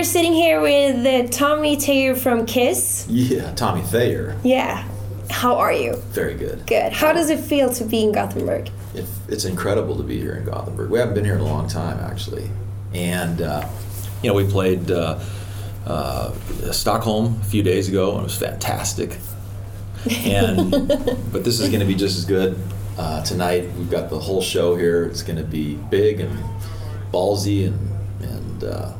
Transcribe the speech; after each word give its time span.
we're 0.00 0.04
sitting 0.04 0.32
here 0.32 0.62
with 0.62 1.04
uh, 1.04 1.30
Tommy 1.30 1.76
Thayer 1.76 2.16
from 2.16 2.46
Kiss. 2.46 3.06
Yeah, 3.06 3.52
Tommy 3.52 3.82
Thayer. 3.82 4.34
Yeah. 4.42 4.88
How 5.28 5.56
are 5.56 5.74
you? 5.74 5.96
Very 6.12 6.32
good. 6.32 6.66
Good. 6.66 6.94
How 6.94 7.12
does 7.12 7.28
it 7.28 7.38
feel 7.38 7.68
to 7.74 7.84
be 7.84 8.04
in 8.04 8.12
Gothenburg? 8.12 8.70
It, 8.94 9.04
it's 9.28 9.44
incredible 9.44 9.98
to 9.98 10.02
be 10.02 10.18
here 10.18 10.36
in 10.36 10.46
Gothenburg. 10.46 10.88
We 10.88 10.98
haven't 10.98 11.16
been 11.16 11.26
here 11.26 11.34
in 11.34 11.42
a 11.42 11.44
long 11.44 11.68
time, 11.68 12.00
actually. 12.00 12.48
And, 12.94 13.42
uh, 13.42 13.68
you 14.22 14.30
know, 14.30 14.34
we 14.34 14.48
played 14.48 14.90
uh, 14.90 15.20
uh, 15.84 16.32
Stockholm 16.72 17.38
a 17.38 17.44
few 17.44 17.62
days 17.62 17.86
ago, 17.86 18.12
and 18.12 18.20
it 18.20 18.24
was 18.24 18.38
fantastic. 18.38 19.18
And, 20.24 20.70
but 21.30 21.44
this 21.44 21.60
is 21.60 21.68
going 21.68 21.80
to 21.80 21.86
be 21.86 21.94
just 21.94 22.16
as 22.16 22.24
good 22.24 22.58
uh, 22.96 23.22
tonight. 23.22 23.68
We've 23.76 23.90
got 23.90 24.08
the 24.08 24.18
whole 24.18 24.40
show 24.40 24.76
here. 24.76 25.04
It's 25.04 25.22
going 25.22 25.36
to 25.36 25.44
be 25.44 25.74
big 25.74 26.20
and 26.20 26.38
ballsy 27.12 27.66
and, 27.66 28.22
and 28.22 28.64
uh, 28.64 28.92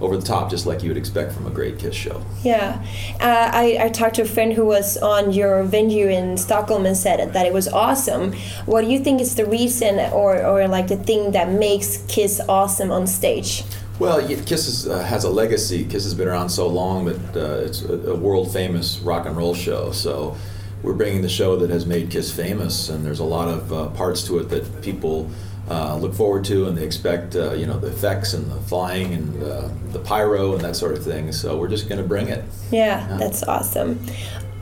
over 0.00 0.16
the 0.16 0.26
top, 0.26 0.50
just 0.50 0.66
like 0.66 0.82
you 0.82 0.90
would 0.90 0.96
expect 0.96 1.32
from 1.32 1.46
a 1.46 1.50
great 1.50 1.78
Kiss 1.78 1.94
show. 1.94 2.22
Yeah, 2.42 2.84
uh, 3.20 3.50
I, 3.52 3.78
I 3.80 3.88
talked 3.88 4.16
to 4.16 4.22
a 4.22 4.26
friend 4.26 4.52
who 4.52 4.64
was 4.64 4.96
on 4.98 5.32
your 5.32 5.62
venue 5.62 6.08
in 6.08 6.36
Stockholm 6.36 6.86
and 6.86 6.96
said 6.96 7.32
that 7.32 7.46
it 7.46 7.52
was 7.52 7.68
awesome. 7.68 8.32
What 8.66 8.82
do 8.82 8.88
you 8.88 9.00
think 9.00 9.20
is 9.20 9.34
the 9.34 9.46
reason, 9.46 9.98
or, 10.12 10.44
or 10.44 10.68
like 10.68 10.88
the 10.88 10.96
thing 10.96 11.32
that 11.32 11.50
makes 11.50 12.04
Kiss 12.08 12.40
awesome 12.48 12.90
on 12.90 13.06
stage? 13.06 13.64
Well, 13.98 14.20
Kiss 14.44 14.68
is, 14.68 14.86
uh, 14.86 15.02
has 15.04 15.24
a 15.24 15.30
legacy. 15.30 15.84
Kiss 15.84 16.04
has 16.04 16.14
been 16.14 16.28
around 16.28 16.50
so 16.50 16.66
long 16.68 17.06
that 17.06 17.36
uh, 17.36 17.64
it's 17.64 17.82
a, 17.82 18.10
a 18.10 18.14
world 18.14 18.52
famous 18.52 18.98
rock 18.98 19.26
and 19.26 19.34
roll 19.34 19.54
show. 19.54 19.90
So 19.92 20.36
we're 20.82 20.92
bringing 20.92 21.22
the 21.22 21.30
show 21.30 21.56
that 21.56 21.70
has 21.70 21.86
made 21.86 22.10
Kiss 22.10 22.30
famous, 22.30 22.90
and 22.90 23.04
there's 23.04 23.20
a 23.20 23.24
lot 23.24 23.48
of 23.48 23.72
uh, 23.72 23.88
parts 23.88 24.22
to 24.24 24.38
it 24.38 24.50
that 24.50 24.82
people 24.82 25.30
uh, 25.70 25.96
look 25.96 26.14
forward 26.14 26.44
to, 26.44 26.66
and 26.68 26.76
they 26.78 26.84
expect 26.84 27.34
uh, 27.36 27.52
you 27.54 27.66
know 27.66 27.78
the 27.78 27.88
effects 27.88 28.34
and 28.34 28.50
the 28.50 28.60
flying 28.68 29.14
and 29.14 29.42
uh, 29.42 29.68
the 29.92 29.98
pyro 29.98 30.52
and 30.54 30.62
that 30.62 30.76
sort 30.76 30.96
of 30.96 31.02
thing. 31.04 31.32
So 31.32 31.56
we're 31.58 31.68
just 31.68 31.88
going 31.88 32.00
to 32.00 32.06
bring 32.08 32.28
it. 32.28 32.44
Yeah, 32.70 33.08
Yeah. 33.08 33.16
that's 33.18 33.42
awesome. 33.42 33.98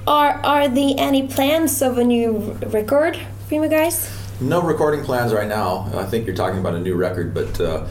Are 0.07 0.41
are 0.45 0.69
there 0.69 0.95
any 0.99 1.27
plans 1.29 1.83
of 1.83 1.99
a 1.99 2.05
new 2.05 2.57
record 2.73 3.17
for 3.49 3.55
you 3.55 3.69
guys? 3.69 4.11
No 4.41 4.61
recording 4.63 5.05
plans 5.05 5.33
right 5.33 5.49
now. 5.49 5.89
I 5.95 6.05
think 6.05 6.27
you're 6.27 6.37
talking 6.37 6.59
about 6.59 6.75
a 6.75 6.81
new 6.81 6.95
record, 6.97 7.33
but 7.35 7.61
uh, 7.61 7.87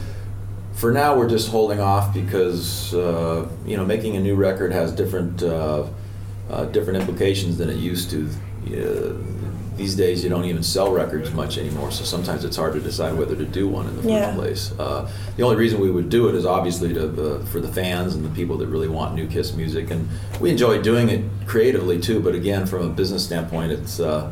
for 0.74 0.92
now 0.92 1.16
we're 1.16 1.28
just 1.30 1.50
holding 1.50 1.80
off 1.80 2.12
because 2.14 2.92
uh, 2.94 3.48
you 3.66 3.76
know 3.76 3.84
making 3.84 4.16
a 4.16 4.20
new 4.20 4.34
record 4.36 4.72
has 4.72 4.92
different 4.92 5.42
uh, 5.42 5.86
uh, 6.50 6.64
different 6.66 6.98
implications 7.00 7.58
than 7.58 7.70
it 7.70 7.76
used 7.76 8.10
to. 8.10 8.28
These 9.76 9.96
days 9.96 10.22
you 10.22 10.30
don't 10.30 10.44
even 10.44 10.62
sell 10.62 10.92
records 10.92 11.32
much 11.32 11.58
anymore, 11.58 11.90
so 11.90 12.04
sometimes 12.04 12.44
it's 12.44 12.56
hard 12.56 12.74
to 12.74 12.80
decide 12.80 13.18
whether 13.18 13.34
to 13.34 13.44
do 13.44 13.66
one 13.66 13.86
in 13.88 13.96
the 13.96 14.02
first 14.02 14.12
Yeah. 14.14 14.34
place. 14.34 14.72
Uh, 14.78 15.08
the 15.36 15.42
only 15.42 15.56
reason 15.56 15.80
we 15.80 15.90
would 15.90 16.08
do 16.08 16.28
it 16.28 16.34
is 16.36 16.46
obviously 16.46 16.94
to 16.94 17.06
uh, 17.08 17.44
for 17.46 17.60
the 17.60 17.68
fans 17.68 18.14
and 18.14 18.24
the 18.24 18.28
people 18.30 18.56
that 18.58 18.68
really 18.68 18.86
want 18.88 19.14
new 19.16 19.26
Kiss 19.26 19.54
music, 19.54 19.90
and 19.90 20.08
we 20.40 20.50
enjoy 20.50 20.80
doing 20.80 21.08
it 21.08 21.22
creatively 21.46 21.98
too. 22.00 22.20
But 22.20 22.34
again, 22.36 22.66
from 22.66 22.82
a 22.86 22.88
business 22.88 23.24
standpoint, 23.24 23.72
it's 23.72 23.98
uh, 23.98 24.30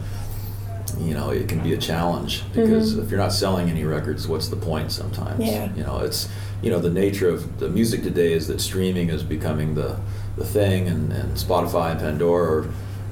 you 1.00 1.14
know 1.14 1.30
it 1.30 1.48
can 1.48 1.60
be 1.60 1.72
a 1.72 1.78
challenge 1.78 2.44
because 2.52 2.96
if 2.98 3.10
you're 3.10 3.18
not 3.18 3.32
selling 3.32 3.70
any 3.70 3.82
records 3.82 4.28
what's 4.28 4.48
the 4.48 4.56
point 4.56 4.92
sometimes 4.92 5.42
Yeah. 5.42 5.70
you 5.74 5.82
know 5.82 6.00
it's 6.00 6.28
you 6.60 6.70
know 6.70 6.78
the 6.78 6.90
nature 6.90 7.30
of 7.30 7.58
the 7.60 7.68
music 7.70 8.02
today 8.02 8.34
is 8.34 8.46
that 8.48 8.60
streaming 8.60 9.08
is 9.08 9.22
becoming 9.22 9.74
the 9.74 9.96
the 10.36 10.44
thing 10.44 10.88
and, 10.88 11.10
and 11.10 11.36
spotify 11.38 11.92
and 11.92 12.00
pandora 12.00 12.58
are, 12.58 12.66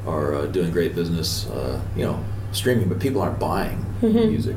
are 0.07 0.35
uh, 0.35 0.47
doing 0.47 0.71
great 0.71 0.95
business 0.95 1.47
uh, 1.51 1.81
you 1.97 2.05
know 2.05 2.23
streaming 2.53 2.89
but 2.89 2.99
people 2.99 3.21
aren't 3.23 3.39
buying 3.39 3.85
music 4.03 4.57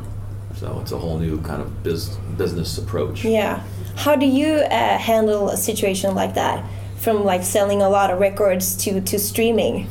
so 0.56 0.80
it's 0.82 0.92
a 0.92 0.98
whole 0.98 1.18
new 1.20 1.42
kind 1.42 1.62
of 1.62 1.84
biz, 1.84 2.10
business 2.38 2.78
approach 2.78 3.26
Yeah. 3.26 3.64
How 3.96 4.16
do 4.16 4.26
you 4.26 4.56
uh, 4.56 4.98
handle 4.98 5.50
a 5.50 5.58
situation 5.58 6.16
like 6.16 6.34
that, 6.36 6.66
from 6.98 7.24
like 7.24 7.44
selling 7.44 7.82
a 7.82 7.90
lot 7.90 8.10
of 8.12 8.20
records 8.20 8.76
to 8.78 9.02
to 9.02 9.20
streaming? 9.20 9.88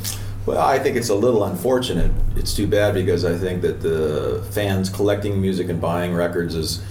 Well, 0.46 0.58
I 0.58 0.78
think 0.80 0.96
it's 0.96 1.10
a 1.10 1.14
little 1.14 1.44
unfortunate. 1.44 2.10
It's 2.34 2.52
too 2.54 2.66
bad 2.66 2.94
because 2.94 3.24
I 3.24 3.36
think 3.36 3.62
that 3.62 3.80
the 3.80 4.42
fans 4.50 4.90
collecting 4.90 5.40
music 5.40 5.68
and 5.68 5.80
buying 5.80 6.12
records 6.14 6.54
is 6.56 6.82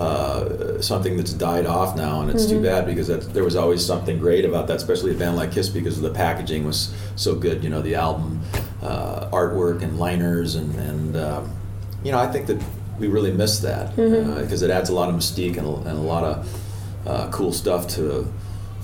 uh, 0.00 0.80
something 0.80 1.18
that's 1.18 1.34
died 1.34 1.66
off 1.66 1.94
now, 1.94 2.22
and 2.22 2.30
it's 2.30 2.46
too 2.46 2.62
bad 2.62 2.86
because 2.86 3.08
that, 3.08 3.34
there 3.34 3.44
was 3.44 3.54
always 3.54 3.84
something 3.84 4.18
great 4.18 4.46
about 4.46 4.66
that, 4.68 4.78
especially 4.78 5.10
a 5.10 5.18
band 5.18 5.36
like 5.36 5.52
Kiss 5.52 5.68
because 5.68 6.00
the 6.00 6.10
packaging 6.10 6.64
was 6.64 6.94
so 7.16 7.34
good. 7.34 7.62
You 7.62 7.68
know, 7.68 7.82
the 7.82 7.96
album 7.96 8.40
uh, 8.82 9.28
artwork 9.30 9.82
and 9.82 9.98
liners, 9.98 10.54
and 10.54 10.74
and 10.76 11.16
um, 11.16 11.52
you 12.02 12.12
know, 12.12 12.18
I 12.18 12.28
think 12.32 12.46
that 12.46 12.62
we 12.98 13.08
really 13.08 13.30
miss 13.30 13.58
that 13.60 13.94
because 13.94 14.62
it 14.62 14.70
adds 14.70 14.88
a 14.88 14.94
lot 14.94 15.10
of 15.10 15.14
mystique 15.14 15.58
and 15.58 15.66
a, 15.66 15.90
and 15.90 15.98
a 15.98 16.02
lot 16.02 16.24
of 16.24 16.60
uh, 17.06 17.30
cool 17.30 17.52
stuff 17.52 17.86
to 17.88 18.26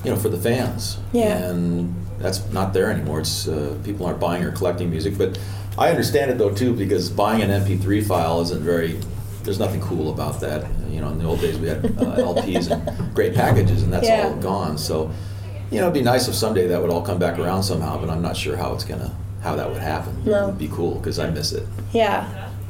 you 0.05 0.11
know 0.11 0.17
for 0.17 0.29
the 0.29 0.39
fans. 0.39 0.99
Yeah. 1.15 1.39
And 1.39 1.95
that's 2.19 2.47
not 2.53 2.75
there 2.75 2.91
anymore. 2.91 3.21
It's 3.21 3.49
uh, 3.49 3.79
people 3.85 4.05
aren't 4.05 4.21
buying 4.21 4.45
or 4.45 4.53
collecting 4.53 4.91
music, 4.91 5.17
but 5.17 5.39
I 5.79 5.89
understand 5.89 6.31
it 6.31 6.37
though 6.37 6.55
too 6.55 6.75
because 6.75 7.09
buying 7.09 7.41
an 7.41 7.49
MP3 7.49 8.07
file 8.07 8.43
isn't 8.43 8.63
very. 8.63 9.01
There's 9.47 9.61
nothing 9.61 9.81
cool 9.81 10.11
about 10.13 10.41
that. 10.41 10.67
You 10.91 11.01
know, 11.01 11.09
in 11.11 11.19
the 11.19 11.25
old 11.25 11.41
days 11.41 11.57
we 11.59 11.69
had 11.69 11.85
uh, 11.87 12.17
LPs 12.35 12.69
and 12.71 13.15
great 13.15 13.33
packages, 13.33 13.85
and 13.85 13.93
that's 13.93 14.09
Yeah. 14.09 14.25
all 14.27 14.35
gone. 14.37 14.77
So, 14.77 15.11
you 15.71 15.79
know, 15.79 15.85
it'd 15.85 15.95
be 15.95 16.03
nice 16.03 16.27
if 16.27 16.35
someday 16.35 16.67
that 16.67 16.81
would 16.83 16.91
all 16.91 17.01
come 17.03 17.19
back 17.19 17.39
around 17.39 17.63
somehow, 17.63 17.97
but 17.99 18.11
I'm 18.11 18.21
not 18.23 18.37
sure 18.37 18.57
how 18.57 18.75
it's 18.75 18.85
gonna 18.85 19.13
how 19.43 19.55
that 19.55 19.69
would 19.71 19.81
happen. 19.81 20.21
No. 20.25 20.43
It 20.43 20.47
would 20.47 20.59
be 20.59 20.67
cool 20.69 20.97
because 20.97 21.21
I 21.21 21.31
miss 21.31 21.53
it. 21.53 21.65
Yeah. 21.93 22.27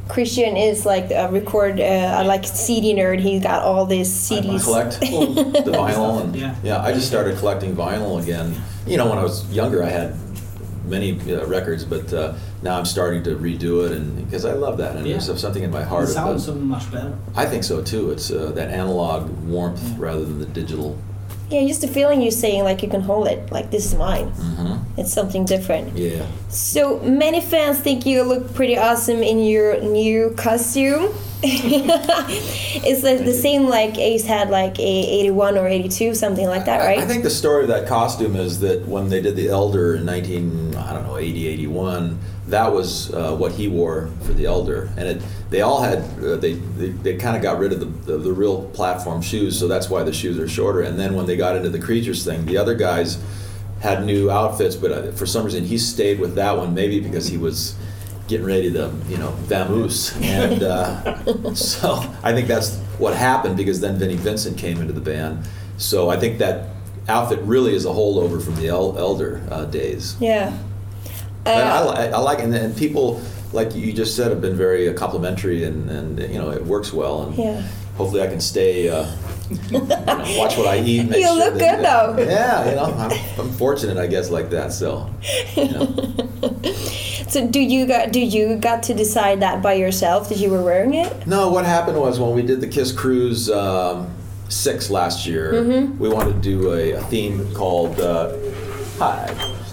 Christian 0.08 0.56
is 0.56 0.84
like 0.84 1.10
a 1.10 1.28
record, 1.32 1.80
uh, 1.80 2.22
like 2.26 2.44
CD 2.44 2.94
nerd. 2.94 3.20
He's 3.20 3.42
got 3.42 3.62
all 3.62 3.86
these 3.86 4.08
CDs. 4.12 4.62
collect 4.62 5.00
the 5.00 5.72
vinyl 5.72 6.20
and 6.22 6.36
Yeah. 6.36 6.54
yeah. 6.62 6.82
I 6.82 6.92
just 6.92 7.06
started 7.08 7.38
collecting 7.38 7.74
vinyl 7.74 8.22
again. 8.22 8.54
You 8.86 8.98
know, 8.98 9.08
when 9.08 9.16
I 9.18 9.22
was 9.22 9.50
younger, 9.50 9.82
I 9.82 9.88
had 9.88 10.14
many 10.86 11.12
uh, 11.34 11.44
records, 11.46 11.84
but 11.84 12.12
uh, 12.12 12.34
now 12.62 12.78
I'm 12.78 12.84
starting 12.84 13.22
to 13.24 13.36
redo 13.36 13.84
it, 13.86 13.92
and 13.92 14.16
because 14.24 14.44
I 14.44 14.52
love 14.54 14.78
that, 14.78 14.96
and 14.96 15.06
Yeah. 15.06 15.18
there's 15.18 15.40
something 15.40 15.62
in 15.62 15.70
my 15.70 15.82
heart. 15.82 16.08
It 16.08 16.14
heart. 16.16 16.40
sounds 16.40 16.44
so 16.46 16.54
much 16.54 16.90
better. 16.90 17.12
I 17.34 17.46
think 17.46 17.64
so 17.64 17.82
too. 17.82 18.10
It's 18.12 18.30
uh, 18.30 18.52
that 18.54 18.70
analog 18.70 19.28
warmth 19.44 19.82
rather 19.98 20.24
than 20.24 20.38
the 20.38 20.46
digital. 20.46 20.96
Yeah, 21.50 21.64
just 21.66 21.80
the 21.80 21.88
feeling 21.88 22.22
you're 22.22 22.32
saying 22.32 22.64
like 22.64 22.82
you 22.82 22.88
can 22.88 23.02
hold 23.02 23.28
it, 23.28 23.52
like 23.52 23.70
this 23.70 23.86
is 23.86 23.94
mine. 23.94 24.28
hmm 24.30 24.76
It's 25.00 25.12
something 25.12 25.44
different. 25.44 25.96
Yeah. 25.96 26.26
So 26.48 26.98
many 27.00 27.40
fans 27.40 27.78
think 27.78 28.04
you 28.06 28.22
look 28.24 28.52
pretty 28.54 28.76
awesome 28.78 29.22
in 29.22 29.38
your 29.40 29.80
new 29.80 30.30
costume. 30.36 31.12
it's 31.42 33.02
like 33.02 33.18
the 33.24 33.34
same 33.34 33.68
like 33.68 33.98
Ace 33.98 34.24
had 34.24 34.48
like 34.48 34.78
a 34.78 34.82
81 34.82 35.58
or 35.58 35.66
82, 35.68 36.14
something 36.14 36.46
like 36.46 36.64
that, 36.64 36.80
I- 36.80 36.86
right? 36.86 36.98
I, 36.98 37.06
think 37.06 37.24
the 37.24 37.30
story 37.30 37.62
of 37.62 37.68
that 37.68 37.86
costume 37.86 38.36
is 38.36 38.60
that 38.60 38.86
when 38.88 39.08
they 39.10 39.20
did 39.20 39.36
the 39.36 39.48
Elder 39.48 39.96
in 39.96 40.06
19, 40.06 40.74
I 40.76 40.94
don't 40.94 41.04
know, 41.04 41.18
80, 41.18 41.46
81, 41.46 42.18
that 42.48 42.72
was 42.72 43.12
uh, 43.12 43.34
what 43.36 43.52
he 43.52 43.68
wore 43.68 44.08
for 44.22 44.32
the 44.32 44.46
Elder, 44.46 44.88
and 44.96 45.08
it 45.08 45.22
they 45.50 45.62
all 45.62 45.82
had 45.82 45.98
uh, 46.22 46.36
they 46.36 46.54
they, 46.54 46.88
they 46.90 47.16
kind 47.16 47.36
of 47.36 47.42
got 47.42 47.58
rid 47.58 47.72
of 47.72 47.80
the, 47.80 47.86
the 48.12 48.18
the 48.18 48.32
real 48.32 48.68
platform 48.70 49.20
shoes, 49.20 49.58
so 49.58 49.66
that's 49.66 49.90
why 49.90 50.04
the 50.04 50.12
shoes 50.12 50.38
are 50.38 50.48
shorter. 50.48 50.82
And 50.82 50.98
then 50.98 51.14
when 51.16 51.26
they 51.26 51.36
got 51.36 51.56
into 51.56 51.70
the 51.70 51.80
creatures 51.80 52.24
thing, 52.24 52.46
the 52.46 52.56
other 52.56 52.74
guys 52.76 53.22
had 53.80 54.04
new 54.06 54.30
outfits, 54.30 54.76
but 54.76 54.92
uh, 54.92 55.10
for 55.12 55.26
some 55.26 55.44
reason 55.44 55.64
he 55.64 55.76
stayed 55.76 56.20
with 56.20 56.36
that 56.36 56.56
one, 56.56 56.72
maybe 56.72 57.00
because 57.00 57.26
he 57.26 57.36
was 57.36 57.74
getting 58.28 58.46
ready 58.46 58.72
to 58.72 58.92
you 59.08 59.16
know 59.18 59.30
vamoose, 59.46 60.20
and 60.22 60.62
uh, 60.62 61.54
so 61.54 62.02
I 62.22 62.32
think 62.32 62.48
that's 62.48 62.76
what 62.98 63.14
happened 63.16 63.56
because 63.56 63.80
then 63.80 63.98
Vinnie 63.98 64.16
Vincent 64.16 64.56
came 64.58 64.80
into 64.80 64.92
the 64.92 65.00
band. 65.00 65.46
So 65.78 66.08
I 66.08 66.16
think 66.18 66.38
that 66.38 66.68
outfit 67.08 67.40
really 67.40 67.74
is 67.74 67.84
a 67.84 67.90
holdover 67.90 68.42
from 68.42 68.56
the 68.56 68.68
El- 68.68 68.98
Elder 68.98 69.42
uh, 69.50 69.64
days. 69.66 70.16
yeah. 70.20 70.56
But 71.44 71.54
I, 71.58 71.60
Uh, 71.78 71.84
li- 71.84 72.12
I 72.14 72.18
like 72.18 72.40
and, 72.40 72.52
and 72.54 72.76
people 72.76 73.20
like 73.52 73.74
you 73.76 73.92
just 73.92 74.16
said 74.16 74.30
have 74.32 74.40
been 74.40 74.56
very 74.56 74.88
uh, 74.88 74.92
complimentary 74.94 75.62
and, 75.64 75.88
and 75.88 76.18
you 76.18 76.38
know 76.38 76.50
it 76.50 76.64
works 76.64 76.92
well 76.92 77.22
and 77.22 77.38
Yeah. 77.38 77.62
hopefully 77.96 78.20
I 78.22 78.26
can 78.26 78.40
stay 78.40 78.88
uh, 78.88 79.06
you 79.70 79.78
know, 79.78 79.86
watch 80.36 80.56
what 80.58 80.66
I 80.66 80.78
eat. 80.78 81.04
You 81.14 81.22
sure 81.22 81.36
look 81.36 81.54
good, 81.54 81.78
though. 81.84 82.16
Yeah, 82.18 82.68
you 82.68 82.74
know 82.74 82.84
I'm, 82.98 83.12
I'm 83.38 83.52
fortunate 83.52 83.96
I 83.98 84.08
guess 84.08 84.28
like 84.30 84.50
that. 84.50 84.72
So 84.72 85.08
you 85.54 85.68
know. 85.68 85.86
so 87.36 87.46
do 87.46 87.60
you 87.60 87.84
got 87.86 88.12
do 88.12 88.20
you 88.20 88.56
got 88.56 88.82
to 88.84 88.94
decide 88.94 89.40
that 89.40 89.62
by 89.62 89.74
yourself 89.74 90.30
that 90.30 90.38
you 90.38 90.48
were 90.50 90.62
wearing 90.62 90.94
it? 90.94 91.26
No, 91.26 91.50
what 91.50 91.66
happened 91.66 92.00
was 92.00 92.18
when 92.18 92.34
we 92.34 92.40
did 92.40 92.62
the 92.62 92.66
Kiss 92.66 92.92
Cruise 92.92 93.50
um, 93.50 94.10
six 94.48 94.88
last 94.90 95.26
year, 95.26 95.52
Mm-hmm. 95.52 95.98
we 95.98 96.08
wanted 96.08 96.34
to 96.34 96.40
do 96.40 96.72
a, 96.72 96.92
a 96.92 97.00
theme 97.04 97.52
called 97.52 98.00
uh, 98.00 98.34
Hi, 98.98 99.28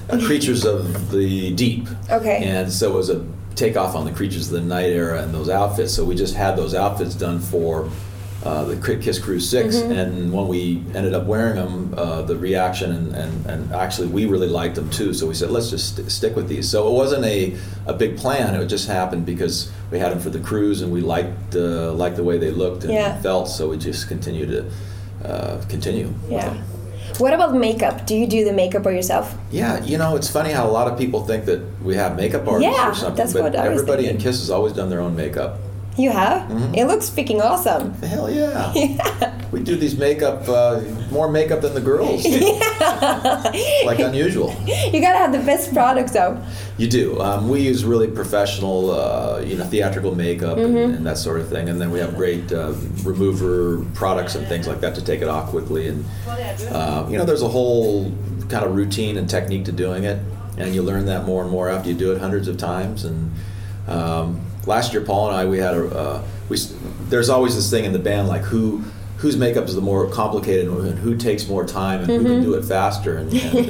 uh, 0.10 0.20
Creatures 0.26 0.66
of 0.66 1.10
the 1.12 1.54
Deep. 1.56 1.88
Okay. 2.10 2.44
And 2.44 2.70
so 2.72 2.92
it 2.92 2.96
was 2.96 3.10
a 3.10 3.26
takeoff 3.56 3.96
on 3.96 4.04
the 4.04 4.12
Creatures 4.12 4.52
of 4.52 4.62
the 4.62 4.68
Night 4.68 4.90
era 4.90 5.22
and 5.24 5.34
those 5.34 5.48
outfits. 5.48 5.94
So 5.94 6.04
we 6.04 6.16
just 6.16 6.36
had 6.36 6.58
those 6.58 6.76
outfits 6.76 7.16
done 7.16 7.40
for 7.40 7.90
uh, 8.44 8.66
the 8.66 8.76
Cri- 8.78 9.00
Kiss 9.02 9.20
Cruise 9.20 9.50
6. 9.50 9.76
Mm-hmm. 9.76 9.92
And 9.92 10.34
when 10.34 10.48
we 10.48 10.84
ended 10.94 11.14
up 11.14 11.26
wearing 11.26 11.56
them, 11.56 11.94
uh, 11.98 12.22
the 12.24 12.36
reaction 12.36 12.92
and, 12.92 13.14
and, 13.16 13.46
and 13.46 13.74
actually 13.74 14.08
we 14.10 14.26
really 14.26 14.48
liked 14.50 14.76
them 14.76 14.90
too. 14.90 15.14
So 15.14 15.28
we 15.28 15.34
said, 15.34 15.50
let's 15.50 15.70
just 15.70 15.96
st- 15.96 16.12
stick 16.12 16.36
with 16.36 16.48
these. 16.50 16.70
So 16.70 16.88
it 16.88 16.92
wasn't 16.94 17.26
a, 17.26 17.56
a 17.86 17.94
big 17.94 18.18
plan. 18.18 18.54
It 18.60 18.66
just 18.68 18.88
happened 18.88 19.26
because 19.26 19.72
we 19.92 20.00
had 20.00 20.12
them 20.12 20.20
for 20.20 20.30
the 20.30 20.40
cruise 20.40 20.82
and 20.82 20.92
we 20.92 21.02
liked, 21.02 21.56
uh, 21.56 21.94
liked 21.94 22.18
the 22.18 22.24
way 22.24 22.38
they 22.38 22.52
looked 22.52 22.84
and 22.84 22.94
Yeah. 22.94 23.20
felt. 23.22 23.48
So 23.48 23.70
we 23.70 23.78
just 23.78 24.08
continued 24.08 24.50
to 24.50 25.28
uh, 25.28 25.62
continue. 25.70 26.08
with 26.24 26.32
Yeah. 26.32 26.54
What 27.20 27.34
about 27.34 27.54
makeup? 27.54 28.08
Do 28.08 28.16
you 28.16 28.26
do 28.26 28.44
the 28.44 28.54
makeup 28.54 28.82
by 28.84 28.92
yourself? 28.92 29.36
Yeah, 29.52 29.84
you 29.84 29.98
know, 30.00 30.16
it's 30.16 30.30
funny 30.30 30.52
how 30.52 30.68
a 30.68 30.72
lot 30.72 30.92
of 30.92 30.98
people 30.98 31.24
think 31.26 31.46
that 31.46 31.62
we 31.84 31.96
have 31.96 32.16
makeup 32.18 32.48
artists 32.48 32.76
Yeah, 32.76 32.90
or 32.90 32.96
something, 32.96 33.16
that's 33.16 33.34
but 33.34 33.44
what 33.44 33.56
I 33.56 33.70
was 33.70 33.82
everybody 33.84 34.08
in. 34.08 34.18
Kiss 34.18 34.40
has 34.40 34.50
always 34.50 34.74
done 34.74 34.90
their 34.90 35.00
own 35.00 35.16
makeup. 35.16 35.60
You 35.98 36.10
have? 36.10 36.50
Mm-hmm. 36.50 36.76
It 36.76 36.86
looks 36.86 37.10
freaking 37.10 37.40
awesome. 37.40 37.94
Hell 38.02 38.30
yeah. 38.32 39.40
We 39.52 39.62
do 39.62 39.76
these 39.76 39.96
makeup, 39.96 40.50
uh, 40.50 40.82
more 41.12 41.30
makeup 41.30 41.62
than 41.62 41.76
the 41.76 41.82
girls. 41.82 42.24
do. 42.24 42.40
like 43.86 44.00
unusual. 44.00 44.56
You 44.66 45.00
gotta 45.00 45.20
have 45.20 45.32
the 45.32 45.44
best 45.46 45.72
product 45.72 46.14
though. 46.14 46.44
You 46.78 46.88
do. 46.88 47.22
Um, 47.22 47.48
we 47.48 47.62
use 47.62 47.86
really 47.86 48.08
professional, 48.08 48.90
uh, 48.90 49.42
you 49.46 49.56
know, 49.56 49.66
theatrical 49.66 50.16
makeup 50.16 50.58
and, 50.58 50.76
and 50.76 51.06
that 51.06 51.20
sort 51.20 51.40
of 51.40 51.50
thing, 51.50 51.70
and 51.70 51.80
then 51.80 51.92
we 51.92 52.00
have 52.00 52.16
great 52.16 52.52
uh, 52.52 52.74
remover 53.04 53.86
products 53.94 54.34
and 54.34 54.48
things 54.48 54.68
like 54.68 54.82
that 54.82 54.96
to 54.96 55.06
take 55.06 55.22
it 55.22 55.28
off 55.28 55.50
quickly. 55.50 55.88
And 55.88 56.04
uh, 56.72 57.06
you 57.08 57.20
know, 57.20 57.26
there's 57.26 57.44
a 57.44 57.48
whole 57.48 58.12
kind 58.50 58.66
of 58.66 58.76
routine 58.76 59.18
and 59.18 59.30
technique 59.30 59.66
to 59.66 59.72
doing 59.72 60.04
it, 60.06 60.20
and 60.58 60.74
you 60.74 60.82
learn 60.82 61.06
that 61.06 61.26
more 61.26 61.44
and 61.44 61.52
more 61.52 61.70
after 61.70 61.90
you 61.90 61.96
do 61.96 62.12
it 62.12 62.20
hundreds 62.20 62.48
of 62.48 62.58
times. 62.58 63.06
And 63.06 63.32
um, 63.88 64.42
last 64.66 64.94
year, 64.94 65.04
Paul 65.04 65.30
and 65.30 65.38
I, 65.38 65.46
we 65.46 65.58
had 65.60 65.74
a 65.76 65.88
uh, 65.98 66.24
we. 66.50 66.58
There's 67.10 67.30
always 67.30 67.56
this 67.56 67.70
thing 67.70 67.86
in 67.86 67.94
the 67.94 68.00
band 68.00 68.28
like 68.28 68.42
who. 68.44 68.84
Whose 69.18 69.38
makeup 69.38 69.70
is 69.70 69.76
the 69.76 69.80
more 69.80 70.10
complicated 70.10 70.68
and 70.68 71.00
who 71.00 71.16
takes 71.16 71.48
more 71.48 71.66
time 71.66 72.02
and 72.02 72.10
who 72.10 72.24
can 72.26 72.44
do 72.44 72.56
it 72.56 72.66
faster? 72.66 73.16
And, 73.20 73.32
and 73.34 73.70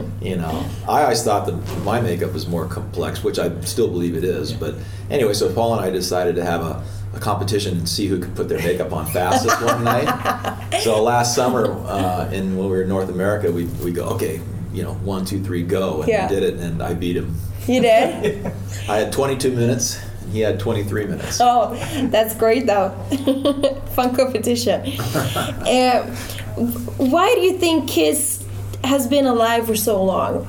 uh, 0.00 0.02
you 0.20 0.34
know, 0.34 0.64
I 0.88 1.02
always 1.04 1.22
thought 1.22 1.46
that 1.46 1.52
my 1.84 2.00
makeup 2.00 2.32
was 2.32 2.48
more 2.48 2.66
complex, 2.66 3.22
which 3.22 3.38
I 3.38 3.60
still 3.60 3.86
believe 3.86 4.16
it 4.16 4.24
is. 4.24 4.52
But 4.52 4.74
anyway, 5.08 5.34
so 5.34 5.54
Paul 5.54 5.74
and 5.76 5.84
I 5.84 5.90
decided 5.90 6.34
to 6.34 6.44
have 6.44 6.62
a, 6.62 6.84
a 7.14 7.20
competition 7.20 7.76
and 7.78 7.88
see 7.88 8.08
who 8.08 8.18
could 8.18 8.34
put 8.34 8.48
their 8.48 8.58
makeup 8.58 8.92
on 8.92 9.06
fastest 9.06 9.62
one 9.62 9.84
night. 9.94 10.80
So 10.80 11.00
last 11.00 11.36
summer, 11.36 11.66
uh, 11.86 12.28
in 12.32 12.56
when 12.56 12.64
we 12.66 12.72
were 12.72 12.82
in 12.82 12.88
North 12.88 13.10
America, 13.10 13.52
we 13.52 13.66
we 13.84 13.92
go 13.92 14.06
okay, 14.14 14.40
you 14.72 14.82
know, 14.82 14.94
one, 14.94 15.24
two, 15.24 15.40
three, 15.40 15.62
go, 15.62 16.00
and 16.00 16.08
Yeah. 16.08 16.26
we 16.28 16.34
did 16.34 16.42
it, 16.42 16.54
and 16.58 16.82
I 16.82 16.94
beat 16.94 17.16
him. 17.16 17.32
You 17.68 17.80
did? 17.80 18.46
I 18.88 18.96
had 18.96 19.12
22 19.12 19.52
minutes, 19.52 20.00
he 20.32 20.40
had 20.40 20.58
23 20.60 21.06
minutes. 21.06 21.38
oh, 21.40 21.74
that's 22.10 22.34
great 22.34 22.66
though. 22.66 22.90
Fun 23.94 24.14
competition. 24.14 24.80
uh, 25.00 26.06
why 26.96 27.34
do 27.34 27.40
you 27.40 27.58
think 27.58 27.88
Kiss 27.88 28.46
has 28.84 29.06
been 29.06 29.26
alive 29.26 29.66
for 29.66 29.76
so 29.76 30.02
long? 30.02 30.46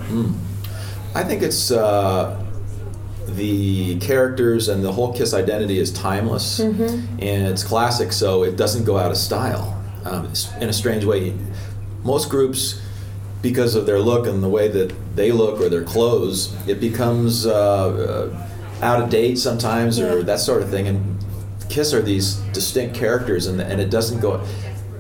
I 1.15 1.23
think 1.23 1.41
it's 1.41 1.71
uh, 1.71 2.41
the 3.27 3.99
characters 3.99 4.69
and 4.69 4.83
the 4.83 4.91
whole 4.91 5.13
Kiss 5.13 5.33
identity 5.33 5.79
is 5.79 5.91
timeless 5.91 6.59
and 6.59 7.47
it's 7.47 7.63
classic, 7.63 8.11
so 8.11 8.43
it 8.43 8.55
doesn't 8.55 8.85
go 8.85 8.97
out 8.97 9.11
of 9.11 9.17
style. 9.17 9.77
Um, 10.05 10.31
in 10.59 10.69
a 10.69 10.73
strange 10.73 11.05
way, 11.05 11.35
most 12.03 12.29
groups, 12.29 12.81
because 13.41 13.75
of 13.75 13.85
their 13.85 13.99
look 13.99 14.25
and 14.27 14.41
the 14.41 14.49
way 14.49 14.67
that 14.67 14.93
they 15.15 15.31
look 15.31 15.59
or 15.61 15.69
their 15.69 15.83
clothes, 15.83 16.55
it 16.67 16.79
becomes 16.79 17.45
uh, 17.45 17.51
uh, 18.31 18.47
out 18.81 19.01
of 19.01 19.09
date 19.09 19.37
sometimes 19.37 19.99
or 19.99 20.23
that 20.23 20.39
sort 20.39 20.61
of 20.61 20.69
thing. 20.69 20.87
And 20.87 21.25
Kiss 21.69 21.93
are 21.93 22.01
these 22.01 22.35
distinct 22.53 22.95
characters, 22.95 23.47
and, 23.47 23.61
and 23.61 23.79
it 23.79 23.89
doesn't 23.89 24.19
go. 24.19 24.43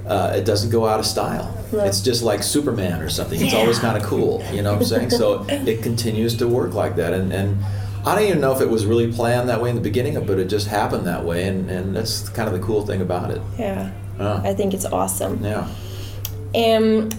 Uh, 0.07 0.33
it 0.35 0.45
doesn't 0.45 0.71
go 0.71 0.85
out 0.85 0.99
of 0.99 1.05
style. 1.05 1.55
It's 1.71 2.01
just 2.01 2.21
like 2.21 2.43
Superman 2.43 3.01
or 3.01 3.09
something. 3.09 3.39
It's 3.39 3.53
always 3.53 3.79
kind 3.79 3.95
of 3.97 4.03
cool, 4.03 4.43
you 4.51 4.61
know 4.61 4.73
what 4.73 4.81
I'm 4.81 4.85
saying? 4.87 5.09
So 5.11 5.45
it 5.49 5.83
continues 5.83 6.35
to 6.37 6.47
work 6.47 6.73
like 6.73 6.97
that. 6.97 7.13
And, 7.13 7.31
and 7.31 7.63
I 8.05 8.15
don't 8.15 8.25
even 8.25 8.41
know 8.41 8.53
if 8.53 8.61
it 8.61 8.69
was 8.69 8.85
really 8.85 9.09
planned 9.11 9.47
that 9.47 9.61
way 9.61 9.69
in 9.69 9.75
the 9.75 9.81
beginning, 9.81 10.15
but 10.25 10.37
it 10.37 10.49
just 10.49 10.67
happened 10.67 11.05
that 11.07 11.23
way. 11.23 11.47
And, 11.47 11.69
and 11.69 11.95
that's 11.95 12.27
kind 12.29 12.49
of 12.49 12.59
the 12.59 12.65
cool 12.65 12.85
thing 12.85 12.99
about 12.99 13.31
it. 13.31 13.41
Yeah, 13.57 13.91
I 14.19 14.53
think 14.53 14.73
it's 14.73 14.85
awesome. 14.85 15.45
yeah. 15.45 15.69
Um, 16.55 17.09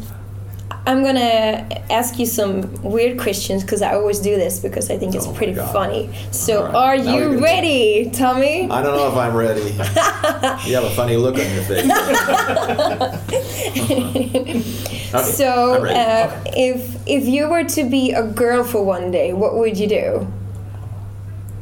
I'm 0.84 1.04
gonna 1.04 1.64
ask 1.90 2.18
you 2.18 2.26
some 2.26 2.82
weird 2.82 3.16
questions 3.20 3.62
because 3.62 3.82
I 3.82 3.94
always 3.94 4.18
do 4.18 4.34
this 4.36 4.58
because 4.58 4.90
I 4.90 4.98
think 4.98 5.14
it's 5.14 5.26
Oh 5.28 5.32
pretty 5.32 5.54
funny. 5.54 6.10
So, 6.32 6.64
right. 6.64 6.74
are 6.74 6.96
Now 6.98 7.16
you 7.16 7.38
ready, 7.42 8.10
Tommy? 8.10 8.68
I 8.68 8.82
don't 8.82 8.96
know 8.96 9.06
if 9.08 9.16
I'm 9.16 9.34
ready. 9.36 9.60
you 10.68 10.74
have 10.74 10.82
a 10.84 10.90
funny 10.90 11.16
look 11.16 11.36
on 11.36 11.54
your 11.54 11.62
face. 11.62 11.86
Okay, 15.14 15.30
so, 15.34 15.84
uh, 15.84 16.40
Okay. 16.46 16.70
if 16.72 16.96
if 17.06 17.26
you 17.26 17.46
were 17.48 17.64
to 17.64 17.84
be 17.88 18.12
a 18.12 18.22
girl 18.24 18.64
for 18.64 18.82
one 18.82 19.10
day, 19.10 19.32
what 19.34 19.56
would 19.58 19.76
you 19.78 19.86
do? 19.86 20.26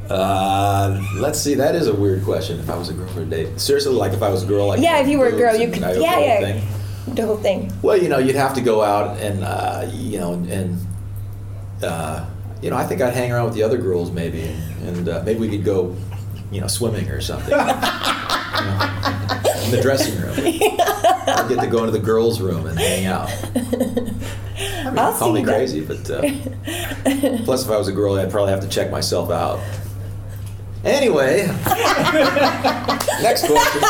Uh, 0.08 1.00
let's 1.16 1.40
see. 1.40 1.54
That 1.54 1.74
is 1.74 1.88
a 1.88 1.94
weird 1.94 2.24
question. 2.24 2.58
If 2.60 2.70
I 2.70 2.76
was 2.76 2.88
a 2.90 2.92
girl 2.94 3.08
for 3.08 3.22
a 3.22 3.26
date, 3.26 3.58
seriously, 3.60 3.92
like 3.92 4.12
if 4.12 4.22
I 4.22 4.28
was 4.30 4.44
a 4.44 4.46
girl, 4.46 4.68
like 4.68 4.80
Yeah, 4.80 5.00
if 5.00 5.08
you 5.08 5.18
were 5.18 5.26
a 5.28 5.32
girl, 5.36 5.54
you 5.56 5.68
could- 5.68 5.80
yeah, 5.82 6.18
yeah. 6.18 6.40
thing. 6.40 6.62
The 7.08 7.26
whole 7.26 7.36
thing. 7.36 7.72
Well, 7.82 7.96
you 7.96 8.08
know, 8.08 8.18
you'd 8.18 8.36
have 8.36 8.54
to 8.54 8.60
go 8.60 8.82
out 8.82 9.18
and 9.18 9.42
uh, 9.42 9.90
you 9.92 10.18
know, 10.18 10.34
and 10.34 10.78
uh, 11.82 12.26
you 12.62 12.70
know, 12.70 12.76
I 12.76 12.84
think 12.86 13.00
I'd 13.00 13.14
hang 13.14 13.32
around 13.32 13.46
with 13.46 13.54
the 13.54 13.62
other 13.62 13.78
girls 13.78 14.10
maybe, 14.10 14.42
and 14.84 15.08
uh, 15.08 15.22
maybe 15.24 15.40
we 15.40 15.48
could 15.48 15.64
go, 15.64 15.96
you 16.50 16.60
know, 16.60 16.66
swimming 16.66 17.08
or 17.08 17.20
something. 17.20 17.50
you 17.50 17.56
know, 17.64 17.72
in 19.64 19.70
the 19.70 19.80
dressing 19.82 20.20
room. 20.20 20.34
I'd 20.36 21.46
get 21.48 21.60
to 21.60 21.66
go 21.66 21.80
into 21.84 21.92
the 21.92 22.04
girls' 22.04 22.40
room 22.40 22.66
and 22.66 22.78
hang 22.78 23.06
out. 23.06 23.30
I 23.60 24.84
mean, 24.90 24.98
I'll 24.98 25.16
call 25.16 25.32
me 25.32 25.42
that. 25.44 25.54
crazy, 25.54 25.80
but 25.80 26.10
uh, 26.10 26.20
plus, 27.44 27.64
if 27.64 27.70
I 27.70 27.76
was 27.78 27.88
a 27.88 27.92
girl, 27.92 28.14
I'd 28.18 28.30
probably 28.30 28.52
have 28.52 28.60
to 28.60 28.68
check 28.68 28.90
myself 28.90 29.30
out. 29.30 29.60
Anyway, 30.84 31.46
next 33.22 33.46
question. 33.46 33.82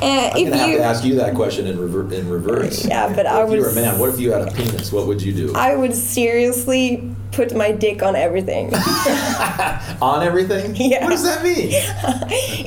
Uh, 0.00 0.30
I'm 0.34 0.36
if 0.36 0.50
gonna 0.50 0.56
have 0.58 0.76
to 0.76 0.82
ask 0.82 1.04
you 1.04 1.14
that 1.16 1.34
question 1.34 1.66
in, 1.66 1.78
rever- 1.78 2.12
in 2.12 2.28
reverse. 2.28 2.84
Yeah, 2.86 3.08
but 3.08 3.24
what 3.24 3.26
I 3.26 3.42
if 3.44 3.52
you 3.52 3.60
were 3.60 3.68
a 3.68 3.74
man? 3.74 3.98
What 3.98 4.10
if 4.10 4.18
you 4.20 4.32
had 4.32 4.42
a 4.48 4.50
penis? 4.50 4.92
What 4.92 5.06
would 5.06 5.22
you 5.22 5.32
do? 5.32 5.54
I 5.54 5.74
would 5.76 5.94
seriously 5.94 7.10
put 7.32 7.54
my 7.56 7.72
dick 7.72 8.02
on 8.02 8.14
everything. 8.16 8.72
On 10.02 10.22
everything? 10.22 10.74
Yeah. 10.90 11.04
What 11.04 11.10
does 11.10 11.24
that 11.24 11.42
mean? 11.42 11.72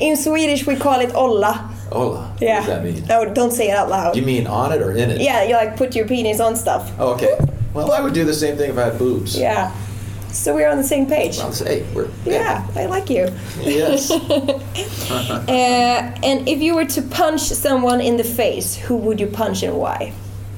In 0.00 0.16
Swedish, 0.16 0.66
we 0.66 0.76
call 0.76 1.00
it 1.00 1.14
olla. 1.14 1.70
Hola. 1.92 2.34
Yeah. 2.40 2.60
What 2.60 2.66
does 2.66 2.74
that 2.74 2.84
mean? 2.84 3.06
No, 3.06 3.32
don't 3.32 3.52
say 3.52 3.70
it 3.70 3.76
out 3.76 3.88
loud. 3.88 4.16
You 4.16 4.22
mean 4.22 4.46
on 4.46 4.72
it 4.72 4.82
or 4.82 4.92
in 4.92 5.10
it? 5.10 5.20
yeah, 5.20 5.42
you 5.44 5.54
like 5.54 5.76
put 5.76 5.94
your 5.96 6.06
penis 6.06 6.40
on 6.40 6.56
stuff. 6.56 6.92
Oh, 6.98 7.14
okay. 7.14 7.38
Well, 7.72 7.92
I 7.92 8.00
would 8.00 8.12
do 8.14 8.24
the 8.24 8.34
same 8.34 8.56
thing 8.56 8.70
if 8.70 8.76
I 8.78 8.84
had 8.86 8.98
boobs. 8.98 9.38
Yeah. 9.38 9.72
So 10.32 10.54
we're 10.54 10.68
on 10.68 10.76
the 10.76 10.84
same 10.84 11.06
page. 11.06 11.38
Hey, 11.58 11.86
we're 11.94 12.08
Yeah, 12.24 12.66
I 12.74 12.86
like 12.86 13.10
you. 13.10 13.28
Yes. 13.60 14.10
Uh, 15.48 16.14
and 16.22 16.46
if 16.46 16.60
you 16.60 16.74
were 16.74 16.84
to 16.84 17.00
punch 17.00 17.40
someone 17.40 18.00
in 18.00 18.18
the 18.18 18.24
face, 18.24 18.76
who 18.76 18.96
would 18.96 19.18
you 19.18 19.26
punch 19.26 19.62
and 19.62 19.76
why? 19.76 20.12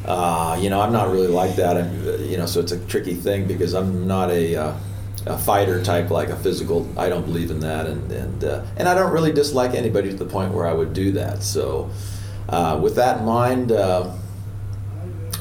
Uh, 0.05 0.59
you 0.61 0.69
know, 0.69 0.81
I'm 0.81 0.93
not 0.93 1.13
really 1.13 1.29
like 1.29 1.55
that. 1.57 1.77
I'm, 1.77 2.05
you 2.29 2.37
know, 2.37 2.47
so 2.47 2.59
it's 2.61 2.73
a 2.73 2.85
tricky 2.87 3.15
thing 3.15 3.47
because 3.47 3.75
I'm 3.75 4.09
not 4.09 4.31
a, 4.31 4.57
uh, 4.57 4.75
a 5.27 5.39
fighter 5.39 5.83
type, 5.83 6.11
like 6.11 6.29
a 6.31 6.37
physical. 6.37 6.89
I 6.99 7.09
don't 7.09 7.25
believe 7.25 7.51
in 7.51 7.61
that, 7.61 7.87
and 7.87 8.11
and 8.11 8.45
uh, 8.45 8.65
and 8.77 8.89
I 8.89 8.95
don't 8.95 9.13
really 9.13 9.33
dislike 9.33 9.75
anybody 9.75 10.11
to 10.11 10.17
the 10.17 10.25
point 10.25 10.53
where 10.53 10.67
I 10.67 10.73
would 10.73 10.93
do 10.93 11.13
that. 11.13 11.43
So, 11.43 11.91
uh, 12.49 12.79
with 12.83 12.97
that 12.97 13.19
in 13.19 13.25
mind, 13.25 13.73
uh, 13.73 14.11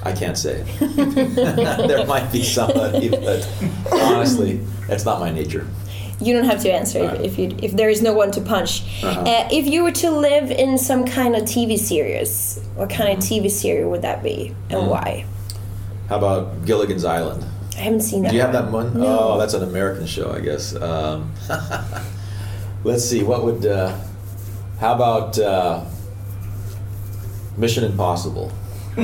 I 0.03 0.13
can't 0.13 0.37
say. 0.37 0.63
there 0.79 2.05
might 2.05 2.31
be 2.31 2.43
somebody, 2.43 3.09
but 3.09 3.47
honestly, 3.91 4.57
that's 4.87 5.05
not 5.05 5.19
my 5.19 5.29
nature. 5.29 5.67
You 6.21 6.33
don't 6.33 6.45
have 6.45 6.61
to 6.63 6.71
answer 6.71 6.99
if, 6.99 7.11
Right. 7.11 7.21
if 7.21 7.39
you 7.39 7.55
if 7.61 7.71
there 7.73 7.89
is 7.89 8.01
no 8.01 8.13
one 8.13 8.31
to 8.31 8.41
punch. 8.41 8.83
Uh-huh. 9.03 9.21
Uh, 9.21 9.47
if 9.51 9.65
you 9.67 9.83
were 9.83 9.91
to 10.03 10.11
live 10.11 10.51
in 10.51 10.77
some 10.77 11.05
kind 11.05 11.35
of 11.35 11.43
TV 11.43 11.77
series, 11.77 12.59
what 12.75 12.89
kind 12.89 13.09
of 13.17 13.19
TV 13.23 13.49
series 13.49 13.85
would 13.87 14.01
that 14.01 14.21
be 14.23 14.53
and 14.69 14.81
Mm. 14.81 14.87
why? 14.87 15.25
How 16.09 16.17
about 16.17 16.65
Gilligan's 16.65 17.05
Island? 17.05 17.45
I 17.77 17.81
haven't 17.81 18.01
seen 18.01 18.23
that. 18.23 18.31
Do 18.31 18.35
you 18.35 18.41
have 18.41 18.51
that 18.51 18.69
one? 18.71 18.99
No. 18.99 19.05
Oh, 19.05 19.37
that's 19.39 19.53
an 19.53 19.63
American 19.63 20.05
show, 20.07 20.31
I 20.33 20.39
guess. 20.41 20.75
Um, 20.75 21.31
let's 22.83 23.05
see. 23.05 23.23
What 23.23 23.43
would? 23.45 23.65
Uh, 23.65 23.95
how 24.79 24.95
about 24.95 25.39
uh, 25.39 25.85
Mission 27.57 27.83
Impossible? 27.85 28.51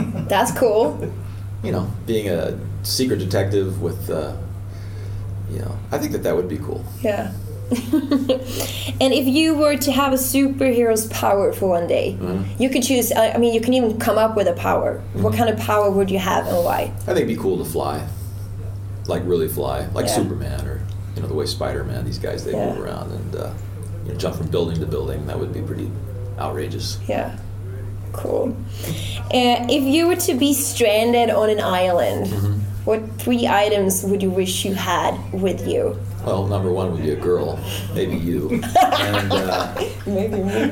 That's 0.28 0.52
cool. 0.52 1.12
You 1.64 1.72
know, 1.72 1.92
being 2.06 2.30
a 2.30 2.58
secret 2.84 3.20
detective 3.20 3.82
with. 3.82 4.10
Uh, 4.10 4.36
you 5.52 5.60
know, 5.60 5.78
I 5.92 6.00
think 6.00 6.12
that 6.14 6.24
that 6.24 6.36
would 6.36 6.50
be 6.50 6.58
cool. 6.58 6.84
Yeah. 7.02 7.32
and 7.70 9.14
if 9.14 9.28
you 9.28 9.56
were 9.56 9.78
to 9.78 9.92
have 9.92 10.12
a 10.12 10.16
superhero's 10.18 11.08
power 11.08 11.54
for 11.54 11.68
one 11.70 11.88
day, 11.88 12.18
Mm-hmm. 12.20 12.62
you 12.62 12.70
could 12.70 12.84
choose. 12.84 13.12
I 13.12 13.38
mean, 13.38 13.54
you 13.54 13.62
can 13.62 13.74
even 13.74 14.00
come 14.00 14.18
up 14.18 14.36
with 14.36 14.48
a 14.48 14.54
power. 14.54 15.02
What 15.14 15.34
Mm-hmm. 15.34 15.38
kind 15.38 15.50
of 15.52 15.60
power 15.60 15.90
would 15.92 16.10
you 16.12 16.20
have 16.20 16.48
and 16.48 16.58
why? 16.64 16.82
I 16.82 16.88
think 17.14 17.18
it'd 17.18 17.28
be 17.28 17.36
cool 17.38 17.58
to 17.60 17.66
fly, 17.66 18.06
like 19.08 19.22
really 19.26 19.48
fly, 19.48 19.86
like 19.94 20.06
Yeah. 20.08 20.16
Superman 20.16 20.66
or 20.68 20.82
you 21.16 21.22
know 21.22 21.28
the 21.28 21.34
way 21.36 21.46
Spider-Man. 21.46 22.06
These 22.06 22.20
guys 22.20 22.44
they 22.44 22.52
Yeah. 22.54 22.70
move 22.74 22.82
around 22.84 23.12
and 23.12 23.36
uh, 23.36 23.54
you 24.06 24.12
know 24.14 24.18
jump 24.18 24.36
from 24.36 24.48
building 24.48 24.80
to 24.80 24.86
building. 24.86 25.26
That 25.28 25.40
would 25.40 25.54
be 25.54 25.62
pretty 25.62 25.92
outrageous. 26.40 26.98
Yeah. 27.08 27.38
Cool. 28.16 28.56
Uh, 29.34 29.66
if 29.70 29.84
you 29.84 30.08
were 30.08 30.16
to 30.16 30.34
be 30.36 30.54
stranded 30.54 31.30
on 31.30 31.50
an 31.50 31.60
island, 31.60 32.28
Mm-hmm. 32.28 32.54
what 32.86 33.02
three 33.20 33.48
items 33.48 34.04
would 34.04 34.22
you 34.24 34.30
wish 34.30 34.64
you 34.66 34.74
had 34.74 35.14
with 35.34 35.68
you? 35.68 35.98
Well, 36.26 36.48
number 36.48 36.72
one 36.72 36.92
would 36.92 37.04
be 37.04 37.12
a 37.12 37.16
girl, 37.16 37.60
maybe 37.94 38.16
you, 38.18 38.50
and 38.82 39.32
uh, 39.32 39.76
Maybe 40.08 40.38
me. 40.38 40.72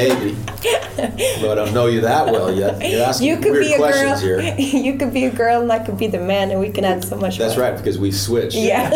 maybe. 0.00 0.36
But 1.40 1.50
I 1.50 1.54
don't 1.54 1.74
know 1.74 1.86
you 1.86 2.00
that 2.02 2.26
well 2.32 2.50
yet. 2.54 2.80
You're 2.90 3.02
asking 3.04 3.28
You 3.28 3.36
could 3.36 3.52
weird 3.52 3.64
be 3.64 3.72
a 3.74 3.76
questions 3.76 4.22
girl. 4.22 4.40
here. 4.40 4.56
You 4.86 4.96
could 4.98 5.12
be 5.12 5.24
a 5.26 5.30
girl, 5.30 5.60
and 5.62 5.70
I 5.72 5.80
could 5.84 5.98
be 5.98 6.06
the 6.06 6.20
man, 6.20 6.50
and 6.50 6.60
we 6.60 6.70
can 6.70 6.84
add 6.86 7.04
so 7.04 7.16
much. 7.16 7.36
That's 7.38 7.54
fun. 7.54 7.62
right, 7.64 7.76
because 7.76 7.98
we 7.98 8.12
switched. 8.12 8.56
Yeah. 8.56 8.90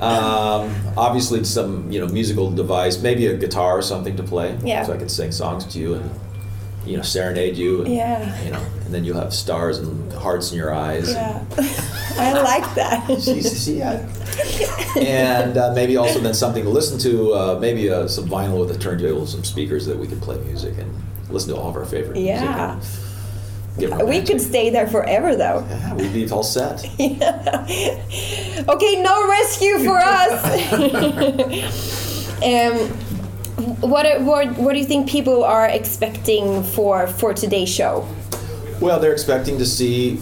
Um, 0.00 0.72
obviously, 0.96 1.42
some 1.44 1.90
you 1.92 2.00
know 2.00 2.08
musical 2.08 2.50
device, 2.50 3.02
maybe 3.02 3.26
a 3.26 3.36
guitar 3.36 3.76
or 3.78 3.82
something 3.82 4.16
to 4.16 4.22
play. 4.22 4.56
Yeah. 4.64 4.84
So 4.84 4.92
I 4.94 4.96
could 4.98 5.10
sing 5.10 5.32
songs 5.32 5.64
to 5.66 5.78
you 5.78 5.94
and 5.94 6.10
you 6.90 6.96
know 6.96 7.02
serenade 7.02 7.56
you. 7.56 7.84
And, 7.84 7.94
Yeah. 7.94 8.44
You 8.44 8.50
know, 8.52 8.62
and 8.84 8.92
then 8.94 9.04
you'll 9.04 9.20
have 9.20 9.32
stars 9.32 9.78
and 9.78 10.12
hearts 10.12 10.50
in 10.52 10.58
your 10.58 10.74
eyes. 10.74 11.12
yeah. 11.12 11.42
I 12.18 12.32
like 12.42 12.74
that. 12.74 13.06
Jesus, 13.20 13.68
yeah. 13.68 14.06
and 15.00 15.56
uh, 15.56 15.72
maybe 15.74 15.96
also 15.96 16.18
then 16.20 16.34
something 16.34 16.64
to 16.64 16.68
listen 16.70 16.98
to, 17.00 17.32
uh, 17.34 17.58
maybe 17.60 17.88
uh, 17.88 18.08
some 18.08 18.28
vinyl 18.28 18.58
with 18.60 18.76
a 18.76 18.78
turntable, 18.78 19.26
some 19.26 19.44
speakers 19.44 19.86
that 19.86 19.96
we 19.96 20.06
can 20.06 20.20
play 20.20 20.36
music 20.38 20.76
and 20.78 20.92
listen 21.30 21.54
to 21.54 21.60
all 21.60 21.68
of 21.70 21.76
our 21.76 21.84
favorite 21.86 22.18
Yeah. 22.18 22.74
music. 23.78 24.06
We 24.06 24.20
could 24.22 24.40
stay 24.40 24.68
there 24.70 24.88
forever, 24.88 25.36
though. 25.36 25.64
Yeah, 25.70 25.94
we'd 25.94 26.12
be 26.12 26.28
all 26.30 26.42
set. 26.42 26.84
Okay, 28.68 29.02
no 29.02 29.28
rescue 29.28 29.78
for 29.78 29.96
us. 29.98 30.44
um, 32.42 32.76
what, 33.80 34.20
what 34.22 34.56
what 34.58 34.72
do 34.72 34.78
you 34.78 34.84
think 34.84 35.08
people 35.08 35.44
are 35.44 35.66
expecting 35.66 36.62
for 36.62 37.06
for 37.06 37.32
today's 37.34 37.68
show? 37.68 38.06
Well, 38.80 38.98
they're 39.00 39.12
expecting 39.12 39.58
to 39.58 39.66
see 39.66 40.18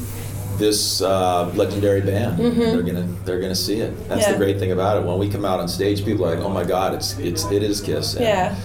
this 0.59 1.01
uh, 1.01 1.49
legendary 1.55 2.01
band. 2.01 2.39
They're 2.39 2.83
gonna 2.83 3.07
they're 3.25 3.41
gonna 3.41 3.55
see 3.55 3.81
it. 3.81 3.91
That's 4.09 4.09
Mm-hmm. 4.09 4.19
Yeah. 4.21 4.33
the 4.33 4.39
great 4.39 4.59
thing 4.59 4.73
about 4.73 4.97
it. 4.97 5.07
When 5.07 5.19
we 5.19 5.29
come 5.29 5.45
out 5.45 5.61
on 5.61 5.69
stage, 5.69 6.05
people 6.05 6.25
are 6.27 6.35
like, 6.35 6.45
"Oh 6.45 6.49
my 6.51 6.65
God, 6.65 6.95
it's 6.95 7.17
it's 7.19 7.45
it 7.53 7.63
is 7.63 7.81
Kiss." 7.81 8.15
And, 8.15 8.25
Yeah. 8.25 8.57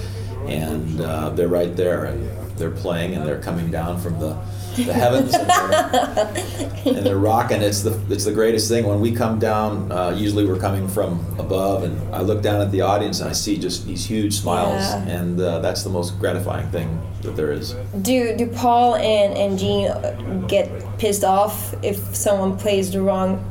And 0.48 1.02
uh, 1.02 1.30
they're 1.30 1.48
right 1.48 1.74
there, 1.76 2.06
and 2.06 2.28
they're 2.58 2.72
playing, 2.72 3.14
and 3.16 3.26
they're 3.26 3.40
coming 3.42 3.70
down 3.72 4.00
from 4.02 4.20
the, 4.20 4.36
the 4.76 4.94
heavens, 4.94 5.34
and 5.34 5.50
they're, 5.50 6.74
and 6.98 7.06
they're 7.06 7.18
rocking. 7.18 7.62
It's 7.62 7.82
the 7.82 8.00
it's 8.10 8.26
the 8.26 8.32
greatest 8.32 8.68
thing 8.70 8.86
when 8.86 9.00
we 9.02 9.12
come 9.14 9.40
down. 9.40 9.92
Uh, 9.92 10.10
usually, 10.12 10.46
we're 10.46 10.60
coming 10.60 10.88
from 10.88 11.20
above, 11.40 11.84
and 11.84 11.98
I 12.16 12.22
look 12.22 12.42
down 12.42 12.62
at 12.62 12.72
the 12.72 12.82
audience, 12.82 13.20
and 13.20 13.30
I 13.30 13.34
see 13.34 13.58
just 13.58 13.86
these 13.86 14.06
huge 14.06 14.34
smiles, 14.36 14.82
Yeah. 14.82 15.04
and 15.22 15.40
uh, 15.40 15.60
that's 15.60 15.84
the 15.84 15.90
most 15.90 16.20
gratifying 16.20 16.68
thing 16.72 17.00
that 17.22 17.36
there 17.36 17.52
is. 17.52 17.74
Do 18.02 18.36
do 18.36 18.48
Paul 18.48 18.96
and 18.96 19.38
and 19.38 19.58
Gene 19.60 20.46
get 20.48 20.70
pissed 20.98 21.24
off 21.24 21.74
if 21.84 21.98
someone 22.16 22.58
plays 22.58 22.92
the 22.92 23.02
wrong 23.02 23.44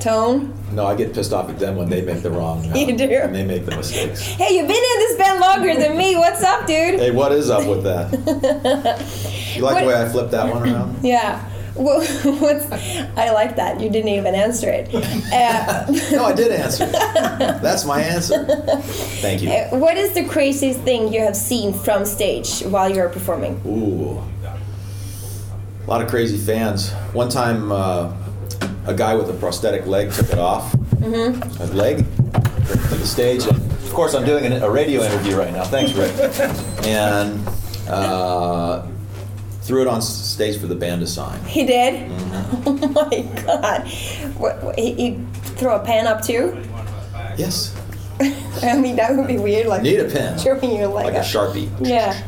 tone? 0.00 0.52
No, 0.72 0.86
I 0.86 0.94
get 0.94 1.12
pissed 1.12 1.32
off 1.32 1.50
at 1.50 1.58
them 1.58 1.74
when 1.76 1.88
they 1.90 2.00
make 2.00 2.22
the 2.22 2.30
wrong. 2.30 2.64
Uh, 2.70 2.74
You 2.78 2.96
do? 2.96 3.08
When 3.08 3.32
they 3.32 3.44
make 3.44 3.64
the 3.66 3.76
mistakes. 3.76 4.20
Hey, 4.22 4.54
you've 4.56 4.68
been 4.68 4.76
in 4.76 4.98
this 5.00 5.16
band 5.18 5.40
longer 5.40 5.74
than 5.74 5.96
me. 5.98 6.14
What's 6.16 6.42
up, 6.44 6.64
dude? 6.66 7.00
Hey, 7.00 7.10
what 7.10 7.32
is 7.32 7.50
up 7.50 7.66
with 7.66 7.82
that? 7.82 8.06
You 9.56 9.62
like 9.62 9.74
What- 9.74 9.80
the 9.82 9.86
way 9.88 9.94
I 10.02 10.08
flipped 10.08 10.30
that 10.32 10.52
one 10.52 10.62
around? 10.68 10.96
Yeah. 11.04 11.40
Well, 11.76 12.00
what's, 12.40 12.66
I 13.16 13.30
like 13.30 13.54
that. 13.56 13.80
You 13.80 13.88
didn't 13.90 14.08
even 14.10 14.34
answer 14.34 14.68
it. 14.68 14.92
Uh, 15.32 15.86
No, 16.10 16.24
I 16.24 16.32
did 16.32 16.50
answer. 16.64 16.84
it. 16.84 16.92
That's 17.62 17.84
my 17.84 18.02
answer. 18.02 18.44
Thank 19.22 19.40
you. 19.42 19.50
uh, 19.50 19.68
what 19.78 19.96
is 19.96 20.12
the 20.12 20.24
craziest 20.24 20.80
thing 20.80 21.12
you 21.12 21.20
have 21.20 21.36
seen 21.36 21.72
from 21.72 22.04
stage 22.04 22.60
while 22.62 22.90
you're 22.94 23.08
performing? 23.08 23.60
Ooh, 23.64 24.20
a 24.44 25.86
lot 25.88 26.02
of 26.02 26.08
crazy 26.08 26.36
fans. 26.38 26.90
One 27.14 27.28
time, 27.28 27.70
uh, 27.72 28.12
a 28.86 28.94
guy 28.94 29.14
with 29.14 29.30
a 29.30 29.34
prosthetic 29.34 29.86
leg 29.86 30.10
took 30.12 30.30
it 30.30 30.38
off. 30.38 30.72
Mm-hmm. 30.72 31.62
A 31.62 31.66
leg 31.66 31.98
to 31.98 32.94
the 32.96 33.06
stage. 33.06 33.44
And 33.46 33.56
of 33.56 33.92
course, 33.94 34.14
I'm 34.14 34.24
doing 34.26 34.44
an, 34.44 34.62
a 34.62 34.68
radio 34.70 35.02
interview 35.02 35.36
right 35.36 35.52
now. 35.52 35.64
Thanks, 35.64 35.92
Rick. 35.94 36.12
and 36.84 37.40
uh, 37.88 38.86
threw 39.62 39.82
it 39.82 39.88
on 39.88 40.00
stage 40.02 40.58
for 40.60 40.66
the 40.66 40.74
band 40.74 41.00
to 41.00 41.06
sign. 41.06 41.42
He 41.44 41.64
did? 41.66 42.10
Mm-hmm. 42.10 42.30
Oh 42.66 42.88
my 42.88 43.42
god. 43.44 43.88
What, 44.38 44.62
what, 44.62 44.78
he, 44.78 44.92
he 44.94 45.18
throw 45.56 45.76
a 45.76 45.84
pen 45.84 46.06
up 46.06 46.22
too? 46.22 46.60
Yes. 47.36 47.74
I 48.62 48.76
mean, 48.78 48.96
that 48.96 49.16
would 49.16 49.26
be 49.28 49.38
weird. 49.38 49.66
Like 49.68 49.82
Need 49.82 50.00
a 50.00 50.08
pen. 50.10 50.38
Showing 50.38 50.76
your 50.76 50.88
leg 50.88 51.06
Like 51.06 51.14
a 51.14 51.20
up. 51.20 51.24
sharpie. 51.26 51.70
Yeah. 51.86 52.20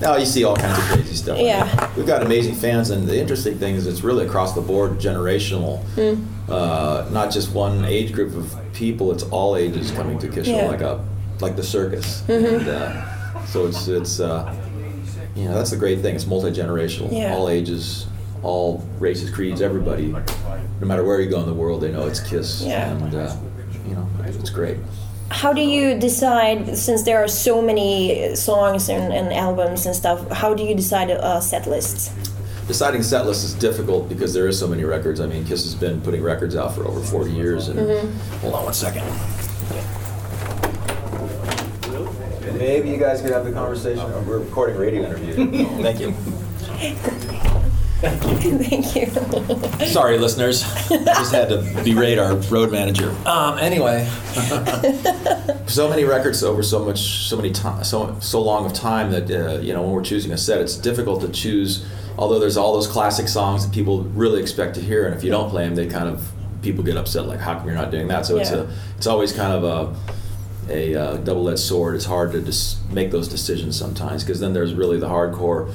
Now 0.00 0.16
you 0.16 0.26
see 0.26 0.44
all 0.44 0.56
kinds 0.56 0.78
of 0.78 0.84
crazy 0.84 1.14
stuff. 1.14 1.38
Yeah. 1.38 1.90
We've 1.96 2.06
got 2.06 2.22
amazing 2.22 2.54
fans, 2.54 2.90
and 2.90 3.06
the 3.06 3.18
interesting 3.20 3.58
thing 3.58 3.74
is 3.74 3.86
it's 3.86 4.02
really 4.02 4.24
across 4.26 4.54
the 4.54 4.60
board, 4.60 4.92
generational. 4.98 5.82
Hmm. 5.94 6.24
Uh, 6.50 7.08
not 7.10 7.32
just 7.32 7.52
one 7.52 7.84
age 7.84 8.12
group 8.12 8.34
of 8.36 8.56
people; 8.72 9.10
it's 9.12 9.24
all 9.24 9.56
ages 9.56 9.90
coming 9.90 10.18
to 10.20 10.28
Kiss 10.28 10.46
Show, 10.46 10.52
Yeah. 10.52 10.62
Mm-hmm. 10.62 10.70
like 10.70 10.80
a 10.82 11.04
like 11.40 11.56
the 11.56 11.64
circus. 11.64 12.26
And, 12.28 12.68
uh, 12.68 13.44
so 13.46 13.66
it's 13.66 13.88
it's 13.88 14.20
uh, 14.20 14.54
you 15.38 15.44
know 15.48 15.54
that's 15.54 15.70
the 15.70 15.76
great 15.76 16.00
thing. 16.00 16.14
It's 16.16 16.26
multi 16.26 16.50
generational, 16.50 17.10
Yeah. 17.12 17.34
all 17.34 17.48
ages, 17.48 18.06
all 18.42 18.82
races, 18.98 19.30
creeds, 19.30 19.60
everybody. 19.62 20.06
No 20.80 20.86
matter 20.86 21.04
where 21.04 21.20
you 21.20 21.30
go 21.30 21.40
in 21.40 21.46
the 21.46 21.54
world, 21.54 21.80
they 21.82 21.92
know 21.92 22.06
it's 22.06 22.20
Kiss, 22.20 22.62
Yeah. 22.62 22.90
and 22.92 23.14
uh, 23.14 23.36
you 23.88 23.94
know 23.94 24.06
it's 24.24 24.50
great. 24.50 24.78
How 25.30 25.52
do 25.52 25.60
you 25.60 25.98
decide, 25.98 26.76
since 26.76 27.02
there 27.02 27.22
are 27.22 27.28
so 27.28 27.60
many 27.60 28.34
songs 28.34 28.88
and, 28.88 29.12
and 29.12 29.30
albums 29.32 29.84
and 29.86 29.94
stuff, 29.94 30.26
how 30.30 30.54
do 30.54 30.62
you 30.64 30.74
decide 30.74 31.10
a 31.10 31.40
set 31.42 31.66
list? 31.66 32.10
Deciding 32.66 33.02
set 33.02 33.26
list 33.26 33.44
is 33.44 33.52
difficult 33.54 34.08
because 34.08 34.32
there 34.32 34.48
is 34.48 34.58
so 34.58 34.66
many 34.66 34.84
records. 34.84 35.20
I 35.20 35.26
mean, 35.26 35.44
Kiss 35.44 35.64
has 35.64 35.74
been 35.74 36.00
putting 36.00 36.22
records 36.22 36.56
out 36.56 36.74
for 36.74 36.86
over 36.86 37.00
40 37.00 37.30
years. 37.32 37.68
And 37.68 37.78
hold 38.40 38.54
on 38.54 38.64
one 38.64 38.74
second. 38.74 39.04
Maybe 42.58 42.90
you 42.90 42.96
guys 42.96 43.22
could 43.22 43.30
have 43.30 43.44
the 43.44 43.52
conversation. 43.52 44.00
Oh, 44.04 44.20
We're 44.26 44.40
recording 44.40 44.76
a 44.76 44.80
radio 44.80 45.04
interview. 45.04 45.34
Thank 45.82 46.00
you. 46.00 46.12
Thank 48.00 48.96
you. 48.96 49.86
Sorry, 49.86 50.18
listeners. 50.18 50.64
I 50.90 50.98
just 51.04 51.32
had 51.32 51.48
to 51.50 51.58
berate 51.84 52.18
our 52.18 52.34
road 52.34 52.72
manager. 52.72 53.14
Um, 53.26 53.58
anyway, 53.58 54.08
so 55.66 55.88
many 55.88 56.02
records 56.04 56.42
over 56.42 56.62
so 56.64 56.84
much, 56.84 57.28
so 57.28 57.36
many 57.36 57.52
time, 57.52 57.84
so 57.84 58.16
so 58.20 58.42
long 58.42 58.66
of 58.66 58.72
time 58.72 59.10
that 59.12 59.30
uh, 59.30 59.60
you 59.60 59.72
know 59.72 59.82
when 59.82 59.92
we're 59.92 60.02
choosing 60.02 60.32
a 60.32 60.38
set, 60.38 60.60
it's 60.60 60.76
difficult 60.76 61.20
to 61.22 61.28
choose. 61.28 61.86
Although 62.16 62.40
there's 62.40 62.56
all 62.56 62.74
those 62.74 62.88
classic 62.88 63.28
songs 63.28 63.64
that 63.64 63.72
people 63.72 64.02
really 64.02 64.40
expect 64.40 64.74
to 64.76 64.80
hear, 64.80 65.06
and 65.06 65.14
if 65.14 65.22
you 65.22 65.30
don't 65.30 65.48
play 65.48 65.64
them, 65.64 65.76
they 65.76 65.86
kind 65.86 66.08
of 66.08 66.28
people 66.62 66.82
get 66.82 66.96
upset. 66.96 67.26
Like, 67.26 67.38
how 67.40 67.56
come 67.56 67.66
you're 67.66 67.76
not 67.76 67.92
doing 67.92 68.08
that? 68.08 68.26
So 68.26 68.36
it's 68.36 68.50
a 68.50 68.68
it's 68.96 69.06
always 69.06 69.32
kind 69.32 69.52
of 69.52 69.64
a 69.64 69.96
a 70.68 70.94
uh, 70.94 71.16
double-edged 71.18 71.60
sword. 71.60 71.94
It's 71.94 72.04
hard 72.04 72.32
to 72.32 72.40
just 72.40 72.88
make 72.90 73.10
those 73.10 73.28
decisions 73.28 73.78
sometimes 73.78 74.24
because 74.24 74.40
then 74.40 74.52
there's 74.52 74.74
really 74.74 74.98
the 74.98 75.08
hardcore, 75.08 75.72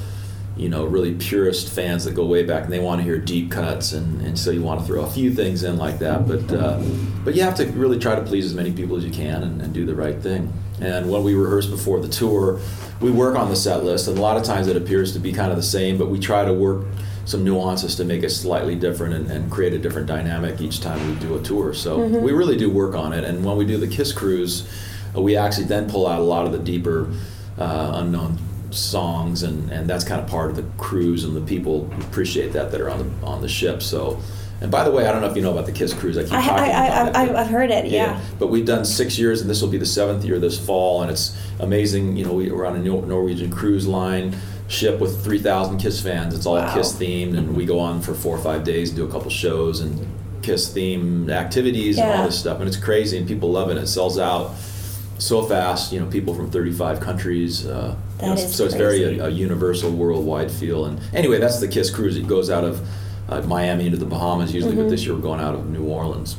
you 0.56 0.68
know, 0.68 0.84
really 0.84 1.14
purist 1.14 1.68
fans 1.68 2.04
that 2.04 2.14
go 2.14 2.24
way 2.24 2.44
back 2.44 2.64
and 2.64 2.72
they 2.72 2.78
want 2.78 3.00
to 3.00 3.04
hear 3.04 3.18
deep 3.18 3.50
cuts, 3.50 3.92
and, 3.92 4.20
and 4.22 4.38
so 4.38 4.50
you 4.50 4.62
want 4.62 4.80
to 4.80 4.86
throw 4.86 5.02
a 5.02 5.10
few 5.10 5.32
things 5.34 5.62
in 5.62 5.76
like 5.76 5.98
that. 5.98 6.26
But 6.26 6.52
uh, 6.52 6.82
but 7.24 7.34
you 7.34 7.42
have 7.42 7.56
to 7.56 7.66
really 7.72 7.98
try 7.98 8.14
to 8.14 8.22
please 8.22 8.44
as 8.46 8.54
many 8.54 8.72
people 8.72 8.96
as 8.96 9.04
you 9.04 9.10
can 9.10 9.42
and, 9.42 9.62
and 9.62 9.72
do 9.72 9.84
the 9.84 9.94
right 9.94 10.20
thing. 10.20 10.52
And 10.80 11.10
when 11.10 11.22
we 11.22 11.34
rehearse 11.34 11.66
before 11.66 12.00
the 12.00 12.08
tour, 12.08 12.60
we 13.00 13.10
work 13.10 13.36
on 13.36 13.48
the 13.48 13.56
set 13.56 13.84
list, 13.84 14.08
and 14.08 14.18
a 14.18 14.20
lot 14.20 14.36
of 14.36 14.42
times 14.42 14.66
it 14.66 14.76
appears 14.76 15.12
to 15.12 15.18
be 15.18 15.32
kind 15.32 15.50
of 15.50 15.56
the 15.56 15.62
same, 15.62 15.98
but 15.98 16.08
we 16.08 16.18
try 16.18 16.44
to 16.44 16.52
work 16.52 16.86
some 17.24 17.42
nuances 17.42 17.96
to 17.96 18.04
make 18.04 18.22
it 18.22 18.30
slightly 18.30 18.74
different 18.74 19.14
and, 19.14 19.30
and 19.30 19.50
create 19.50 19.72
a 19.72 19.78
different 19.78 20.06
dynamic 20.06 20.60
each 20.60 20.80
time 20.80 20.98
we 21.08 21.14
do 21.20 21.36
a 21.36 21.42
tour. 21.42 21.72
So 21.74 21.98
we 21.98 22.32
really 22.32 22.56
do 22.56 22.70
work 22.70 22.94
on 22.94 23.12
it. 23.12 23.24
And 23.24 23.44
when 23.44 23.56
we 23.56 23.64
do 23.64 23.78
the 23.78 23.88
Kiss 23.88 24.12
Cruise, 24.12 24.68
uh, 25.16 25.20
we 25.20 25.36
actually 25.36 25.66
then 25.66 25.88
pull 25.88 26.06
out 26.06 26.20
a 26.20 26.24
lot 26.24 26.46
of 26.46 26.52
the 26.52 26.58
deeper, 26.58 27.12
uh, 27.58 27.92
unknown 27.94 28.38
songs, 28.70 29.42
and, 29.42 29.70
and 29.70 29.88
that's 29.88 30.04
kind 30.04 30.20
of 30.20 30.28
part 30.28 30.50
of 30.50 30.56
the 30.56 30.64
cruise, 30.76 31.24
and 31.24 31.36
the 31.36 31.40
people 31.40 31.90
appreciate 32.00 32.52
that 32.52 32.72
that 32.72 32.80
are 32.80 32.90
on 32.90 32.98
the 32.98 33.26
on 33.26 33.40
the 33.40 33.48
ship. 33.48 33.82
So. 33.82 34.18
And 34.60 34.70
by 34.70 34.84
the 34.84 34.90
way, 34.90 35.06
I 35.06 35.12
don't 35.12 35.20
know 35.20 35.28
if 35.28 35.36
you 35.36 35.42
know 35.42 35.52
about 35.52 35.66
the 35.66 35.72
Kiss 35.72 35.92
Cruise. 35.92 36.16
I 36.16 36.22
keep 36.22 36.32
I, 36.32 36.46
talking 36.46 36.54
I, 36.54 36.66
about 36.66 37.08
it. 37.08 37.16
I, 37.16 37.26
but- 37.26 37.36
I, 37.36 37.40
I've 37.42 37.50
heard 37.50 37.70
it, 37.70 37.86
yeah. 37.86 38.20
but 38.38 38.48
we've 38.48 38.64
done 38.64 38.84
six 38.84 39.18
years, 39.18 39.40
and 39.40 39.50
this 39.50 39.60
will 39.60 39.68
be 39.68 39.78
the 39.78 39.86
seventh 39.86 40.24
year 40.24 40.38
this 40.38 40.58
fall, 40.58 41.02
and 41.02 41.10
it's 41.10 41.36
amazing. 41.60 42.16
You 42.16 42.24
know, 42.24 42.32
we, 42.32 42.50
we're 42.50 42.66
on 42.66 42.76
a 42.76 42.78
Nor- 42.78 43.04
Norwegian 43.04 43.50
cruise 43.50 43.86
line 43.86 44.34
ship 44.68 45.00
with 45.00 45.22
3,000 45.22 45.78
Kiss 45.78 46.00
fans. 46.00 46.34
It's 46.34 46.46
all 46.46 46.54
Wow. 46.54 46.74
Kiss 46.74 46.94
themed, 46.94 47.36
and 47.36 47.54
we 47.54 47.66
go 47.66 47.78
on 47.78 48.00
for 48.00 48.14
four 48.14 48.36
or 48.36 48.42
five 48.42 48.64
days 48.64 48.90
and 48.90 48.96
do 48.96 49.04
a 49.04 49.10
couple 49.10 49.30
shows 49.30 49.80
and 49.80 50.06
Kiss 50.42 50.74
themed 50.74 51.30
activities 51.30 51.98
and 51.98 52.10
all 52.10 52.24
this 52.26 52.38
stuff. 52.38 52.58
And 52.58 52.68
it's 52.68 52.76
crazy, 52.76 53.18
and 53.18 53.26
people 53.26 53.50
love 53.50 53.70
it. 53.70 53.76
It 53.76 53.86
sells 53.86 54.18
out 54.18 54.54
so 55.18 55.42
fast. 55.42 55.92
You 55.92 56.00
know, 56.00 56.06
people 56.06 56.34
from 56.34 56.50
35 56.50 57.00
countries. 57.00 57.66
Uh, 57.66 57.96
you 58.20 58.26
know, 58.26 58.32
is 58.34 58.54
so 58.54 58.64
it's 58.64 58.74
very 58.74 59.18
a, 59.18 59.26
a 59.26 59.28
universal, 59.28 59.90
worldwide 59.90 60.50
feel. 60.50 60.84
And 60.86 61.00
anyway, 61.12 61.38
that's 61.38 61.60
the 61.60 61.68
Kiss 61.68 61.90
cruise. 61.90 62.16
It 62.16 62.26
goes 62.26 62.50
out 62.50 62.64
of 62.64 62.86
uh, 63.28 63.40
Miami 63.42 63.86
into 63.86 63.98
the 63.98 64.04
Bahamas 64.06 64.52
usually, 64.52 64.72
Mm-hmm. 64.74 64.82
but 64.82 64.90
this 64.90 65.04
year 65.04 65.14
we're 65.14 65.20
going 65.20 65.40
out 65.40 65.54
of 65.54 65.68
New 65.70 65.84
Orleans. 65.84 66.36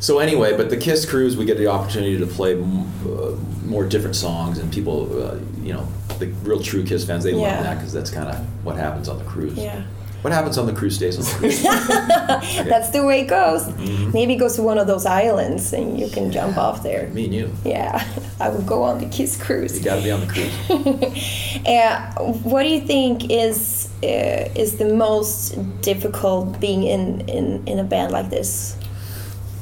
So 0.00 0.18
anyway, 0.18 0.56
but 0.56 0.68
the 0.70 0.76
Kiss 0.76 1.08
cruise, 1.08 1.36
we 1.36 1.44
get 1.44 1.56
the 1.56 1.68
opportunity 1.68 2.18
to 2.18 2.26
play 2.26 2.52
m- 2.54 2.86
uh, 3.06 3.32
more 3.64 3.84
different 3.86 4.16
songs, 4.16 4.58
and 4.58 4.70
people, 4.72 5.22
uh, 5.22 5.36
you 5.62 5.72
know, 5.72 5.88
the 6.18 6.26
real 6.42 6.60
true 6.60 6.84
Kiss 6.84 7.04
fans, 7.06 7.24
they 7.24 7.32
Yeah. 7.32 7.54
love 7.54 7.64
that 7.64 7.74
because 7.78 7.92
that's 7.92 8.10
kind 8.10 8.28
of 8.28 8.36
what 8.64 8.76
happens 8.76 9.08
on 9.08 9.18
the 9.18 9.24
cruise. 9.24 9.56
Yeah. 9.56 9.82
What 10.24 10.32
happens 10.32 10.56
on 10.56 10.64
the 10.64 10.72
cruise 10.72 10.96
stays 10.96 11.18
on 11.18 11.24
the 11.24 11.38
cruise. 11.38 11.62
That's 12.66 12.88
the 12.88 13.04
way 13.04 13.20
it 13.20 13.26
goes. 13.26 13.64
Mm-hmm. 13.66 14.12
Maybe 14.12 14.36
go 14.36 14.48
to 14.48 14.62
one 14.62 14.78
of 14.78 14.86
those 14.86 15.04
islands 15.04 15.74
and 15.74 16.00
you 16.00 16.08
can 16.08 16.32
jump 16.32 16.56
off 16.56 16.82
there. 16.82 17.10
Me 17.10 17.26
and 17.26 17.34
you. 17.34 17.52
Yeah, 17.62 18.02
I 18.40 18.48
would 18.48 18.66
go 18.66 18.82
on 18.84 19.00
the 19.00 19.06
Kiss 19.06 19.36
cruise. 19.36 19.78
You 19.78 19.84
got 19.84 19.96
to 19.96 20.02
be 20.02 20.10
on 20.10 20.20
the 20.20 20.26
cruise. 20.26 21.66
Uh, 21.66 22.10
what 22.42 22.62
do 22.62 22.70
you 22.70 22.80
think 22.80 23.30
is 23.30 23.90
uh, 24.02 24.48
is 24.56 24.78
the 24.78 24.94
most 24.94 25.58
difficult 25.82 26.58
being 26.58 26.84
in, 26.84 27.28
in, 27.28 27.62
in 27.68 27.78
a 27.78 27.84
band 27.84 28.10
like 28.10 28.30
this? 28.30 28.78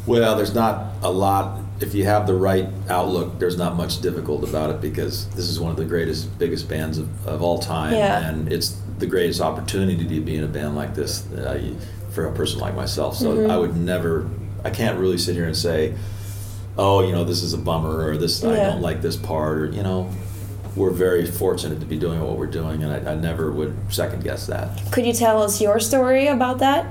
Well, 0.07 0.37
there's 0.37 0.55
not 0.55 0.95
a 1.03 1.11
lot. 1.11 1.59
If 1.81 1.93
you 1.93 2.05
have 2.05 2.29
the 2.29 2.35
right 2.35 2.69
outlook, 2.89 3.41
there's 3.41 3.59
not 3.59 3.75
much 3.75 4.01
difficult 4.01 4.49
about 4.49 4.71
it 4.71 4.81
because 4.81 5.29
this 5.31 5.49
is 5.49 5.59
one 5.59 5.73
of 5.73 5.77
the 5.77 5.85
greatest, 5.85 6.39
biggest 6.39 6.69
bands 6.69 6.99
of, 6.99 7.27
of 7.27 7.43
all 7.43 7.59
time, 7.59 7.95
Yeah. 7.95 8.29
and 8.29 8.53
it's 8.53 8.77
the 9.03 9.07
greatest 9.09 9.41
opportunity 9.41 9.97
to 9.97 10.21
be 10.21 10.37
in 10.37 10.45
a 10.45 10.47
band 10.47 10.77
like 10.77 10.95
this 10.95 11.31
uh, 11.33 11.61
for 12.13 12.27
a 12.27 12.33
person 12.33 12.61
like 12.61 12.75
myself. 12.75 13.17
So 13.17 13.33
Mm-hmm. 13.33 13.51
I 13.51 13.57
would 13.59 13.77
never, 13.77 14.31
I 14.65 14.71
can't 14.71 14.99
really 14.99 15.19
sit 15.19 15.35
here 15.35 15.47
and 15.47 15.57
say, 15.57 15.95
oh, 16.79 17.03
you 17.05 17.13
know, 17.13 17.25
this 17.25 17.43
is 17.43 17.53
a 17.53 17.59
bummer 17.59 18.07
or 18.09 18.17
this 18.17 18.45
I 18.45 18.57
don't 18.57 18.81
like 18.81 19.03
this 19.03 19.17
part 19.17 19.59
or 19.59 19.67
you 19.67 19.83
know. 19.83 20.09
We're 20.75 20.89
very 20.89 21.27
fortunate 21.27 21.81
to 21.81 21.87
be 21.87 21.99
doing 21.99 22.19
what 22.23 22.39
we're 22.39 22.47
doing, 22.47 22.83
and 22.83 22.91
I, 23.07 23.13
I 23.13 23.15
never 23.15 23.53
would 23.53 23.77
second 23.91 24.25
guess 24.25 24.47
that. 24.47 24.81
Could 24.91 25.05
you 25.05 25.13
tell 25.13 25.43
us 25.43 25.61
your 25.61 25.79
story 25.79 26.29
about 26.29 26.61
that? 26.61 26.87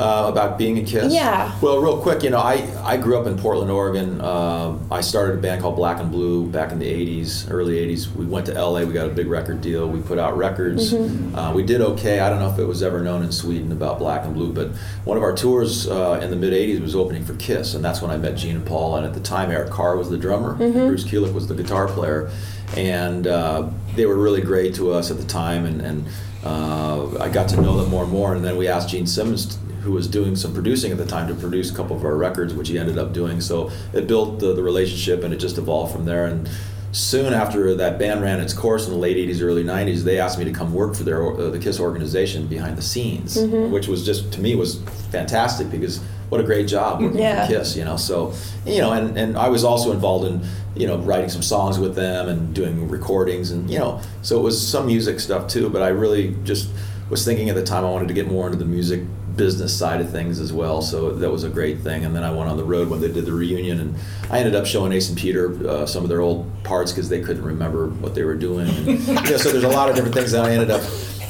Uh, 0.00 0.28
about 0.28 0.56
being 0.56 0.78
a 0.78 0.82
Kiss? 0.82 1.12
Yeah. 1.12 1.54
Well, 1.60 1.78
real 1.78 2.00
quick, 2.00 2.22
you 2.22 2.30
know, 2.30 2.38
I, 2.38 2.66
I 2.82 2.96
grew 2.96 3.18
up 3.18 3.26
in 3.26 3.36
Portland, 3.36 3.70
Oregon. 3.70 4.18
Uh, 4.18 4.78
I 4.90 5.02
started 5.02 5.38
a 5.38 5.42
band 5.42 5.60
called 5.60 5.76
Black 5.76 6.00
and 6.00 6.10
Blue 6.10 6.46
back 6.46 6.72
in 6.72 6.78
the 6.78 6.86
80s, 6.86 7.50
early 7.50 7.74
80s. 7.74 8.10
We 8.14 8.24
went 8.24 8.46
to 8.46 8.54
LA, 8.54 8.84
we 8.84 8.94
got 8.94 9.06
a 9.06 9.12
big 9.12 9.26
record 9.26 9.60
deal. 9.60 9.86
We 9.90 10.00
put 10.00 10.18
out 10.18 10.38
records. 10.38 10.94
Mm-hmm. 10.94 11.34
Uh, 11.34 11.52
we 11.52 11.62
did 11.62 11.82
okay. 11.82 12.20
I 12.20 12.30
don't 12.30 12.38
know 12.38 12.50
if 12.50 12.58
it 12.58 12.64
was 12.64 12.82
ever 12.82 13.02
known 13.02 13.22
in 13.22 13.30
Sweden 13.30 13.72
about 13.72 13.98
Black 13.98 14.24
and 14.24 14.32
Blue, 14.32 14.54
but 14.54 14.68
one 15.04 15.18
of 15.18 15.22
our 15.22 15.36
tours 15.36 15.86
uh, 15.86 16.18
in 16.22 16.30
the 16.30 16.36
mid 16.36 16.54
80s 16.54 16.80
was 16.80 16.96
opening 16.96 17.22
for 17.22 17.34
Kiss, 17.34 17.74
and 17.74 17.84
that's 17.84 18.00
when 18.00 18.10
I 18.10 18.16
met 18.16 18.38
Gene 18.38 18.56
and 18.56 18.64
Paul. 18.64 18.96
And 18.96 19.04
at 19.04 19.12
the 19.12 19.20
time, 19.20 19.50
Eric 19.50 19.70
Carr 19.70 19.98
was 19.98 20.08
the 20.08 20.16
drummer, 20.16 20.54
Mm-hmm. 20.54 20.86
Bruce 20.86 21.04
Kulick 21.04 21.34
was 21.34 21.46
the 21.46 21.54
guitar 21.54 21.86
player. 21.86 22.30
And 22.74 23.26
uh, 23.26 23.68
they 23.96 24.06
were 24.06 24.16
really 24.16 24.40
great 24.40 24.74
to 24.76 24.92
us 24.92 25.10
at 25.10 25.18
the 25.18 25.26
time, 25.26 25.66
and, 25.66 25.82
and 25.82 26.06
uh, 26.42 27.18
I 27.18 27.28
got 27.28 27.50
to 27.50 27.60
know 27.60 27.76
them 27.76 27.90
more 27.90 28.04
and 28.04 28.12
more. 28.12 28.34
And 28.34 28.42
then 28.42 28.56
we 28.56 28.66
asked 28.66 28.88
Gene 28.88 29.06
Simmons 29.06 29.58
who 29.80 29.92
was 29.92 30.06
doing 30.06 30.36
some 30.36 30.52
producing 30.54 30.92
at 30.92 30.98
the 30.98 31.06
time 31.06 31.28
to 31.28 31.34
produce 31.34 31.70
a 31.70 31.74
couple 31.74 31.96
of 31.96 32.04
our 32.04 32.16
records, 32.16 32.52
which 32.54 32.68
he 32.68 32.78
ended 32.78 32.98
up 32.98 33.12
doing. 33.12 33.40
So 33.40 33.70
it 33.92 34.06
built 34.06 34.38
the, 34.38 34.54
the 34.54 34.62
relationship 34.62 35.24
and 35.24 35.32
it 35.32 35.38
just 35.38 35.58
evolved 35.58 35.92
from 35.92 36.04
there. 36.04 36.26
And 36.26 36.48
soon 36.92 37.32
after 37.32 37.74
that 37.76 37.98
band 37.98 38.20
ran 38.22 38.40
its 38.40 38.52
course 38.52 38.86
in 38.86 38.92
the 38.92 38.98
late 38.98 39.16
80s, 39.16 39.40
early 39.42 39.64
90s, 39.64 40.02
they 40.02 40.18
asked 40.18 40.38
me 40.38 40.44
to 40.44 40.52
come 40.52 40.74
work 40.74 40.94
for 40.94 41.04
their 41.04 41.22
uh, 41.32 41.50
the 41.50 41.58
Kiss 41.58 41.80
organization 41.80 42.46
behind 42.46 42.76
the 42.76 42.82
scenes, 42.82 43.38
which 43.38 43.86
was 43.88 44.04
just 44.04 44.32
to 44.32 44.40
me 44.40 44.54
was 44.54 44.80
fantastic 45.10 45.70
because 45.70 45.98
what 46.28 46.40
a 46.40 46.44
great 46.44 46.68
job 46.68 47.00
working 47.00 47.18
Yeah. 47.18 47.46
for 47.46 47.52
Kiss, 47.54 47.76
you 47.76 47.84
know. 47.84 47.96
So 47.96 48.32
you 48.66 48.78
know, 48.78 48.92
and, 48.92 49.16
and 49.16 49.36
I 49.36 49.48
was 49.48 49.64
also 49.64 49.92
involved 49.92 50.26
in 50.26 50.42
you 50.76 50.86
know 50.86 50.98
writing 50.98 51.28
some 51.30 51.42
songs 51.42 51.78
with 51.78 51.94
them 51.94 52.28
and 52.28 52.54
doing 52.54 52.88
recordings 52.88 53.50
and 53.50 53.68
you 53.70 53.78
know, 53.78 54.00
so 54.22 54.38
it 54.38 54.42
was 54.42 54.60
some 54.60 54.86
music 54.86 55.20
stuff 55.20 55.48
too. 55.48 55.68
But 55.70 55.82
I 55.82 55.88
really 55.88 56.36
just 56.44 56.68
was 57.08 57.24
thinking 57.24 57.48
at 57.48 57.56
the 57.56 57.64
time 57.64 57.84
I 57.84 57.90
wanted 57.90 58.06
to 58.08 58.14
get 58.14 58.28
more 58.28 58.46
into 58.46 58.58
the 58.58 58.64
music 58.64 59.00
business 59.40 59.76
side 59.76 60.02
of 60.02 60.10
things 60.10 60.38
as 60.38 60.52
well. 60.52 60.82
So 60.82 61.12
that 61.12 61.30
was 61.30 61.44
a 61.44 61.48
great 61.48 61.78
thing. 61.80 62.04
And 62.04 62.14
then 62.14 62.22
I 62.22 62.30
went 62.30 62.50
on 62.50 62.58
the 62.58 62.64
road 62.64 62.90
when 62.90 63.00
they 63.00 63.10
did 63.10 63.24
the 63.24 63.32
reunion, 63.32 63.80
and 63.80 63.94
I 64.30 64.38
ended 64.38 64.54
up 64.54 64.66
showing 64.66 64.92
Ace 64.92 65.08
and 65.08 65.16
Peter 65.16 65.66
uh, 65.68 65.86
some 65.86 66.02
of 66.02 66.10
their 66.10 66.20
old 66.20 66.44
parts 66.62 66.92
because 66.92 67.08
they 67.08 67.22
couldn't 67.22 67.42
remember 67.44 67.88
what 67.88 68.14
they 68.14 68.22
were 68.22 68.34
doing. 68.34 68.68
And, 68.68 68.86
you 68.86 69.14
know, 69.14 69.36
so 69.38 69.50
there's 69.50 69.64
a 69.64 69.68
lot 69.68 69.88
of 69.88 69.94
different 69.96 70.14
things 70.14 70.32
that 70.32 70.44
I 70.44 70.50
ended 70.52 70.70
up 70.70 70.82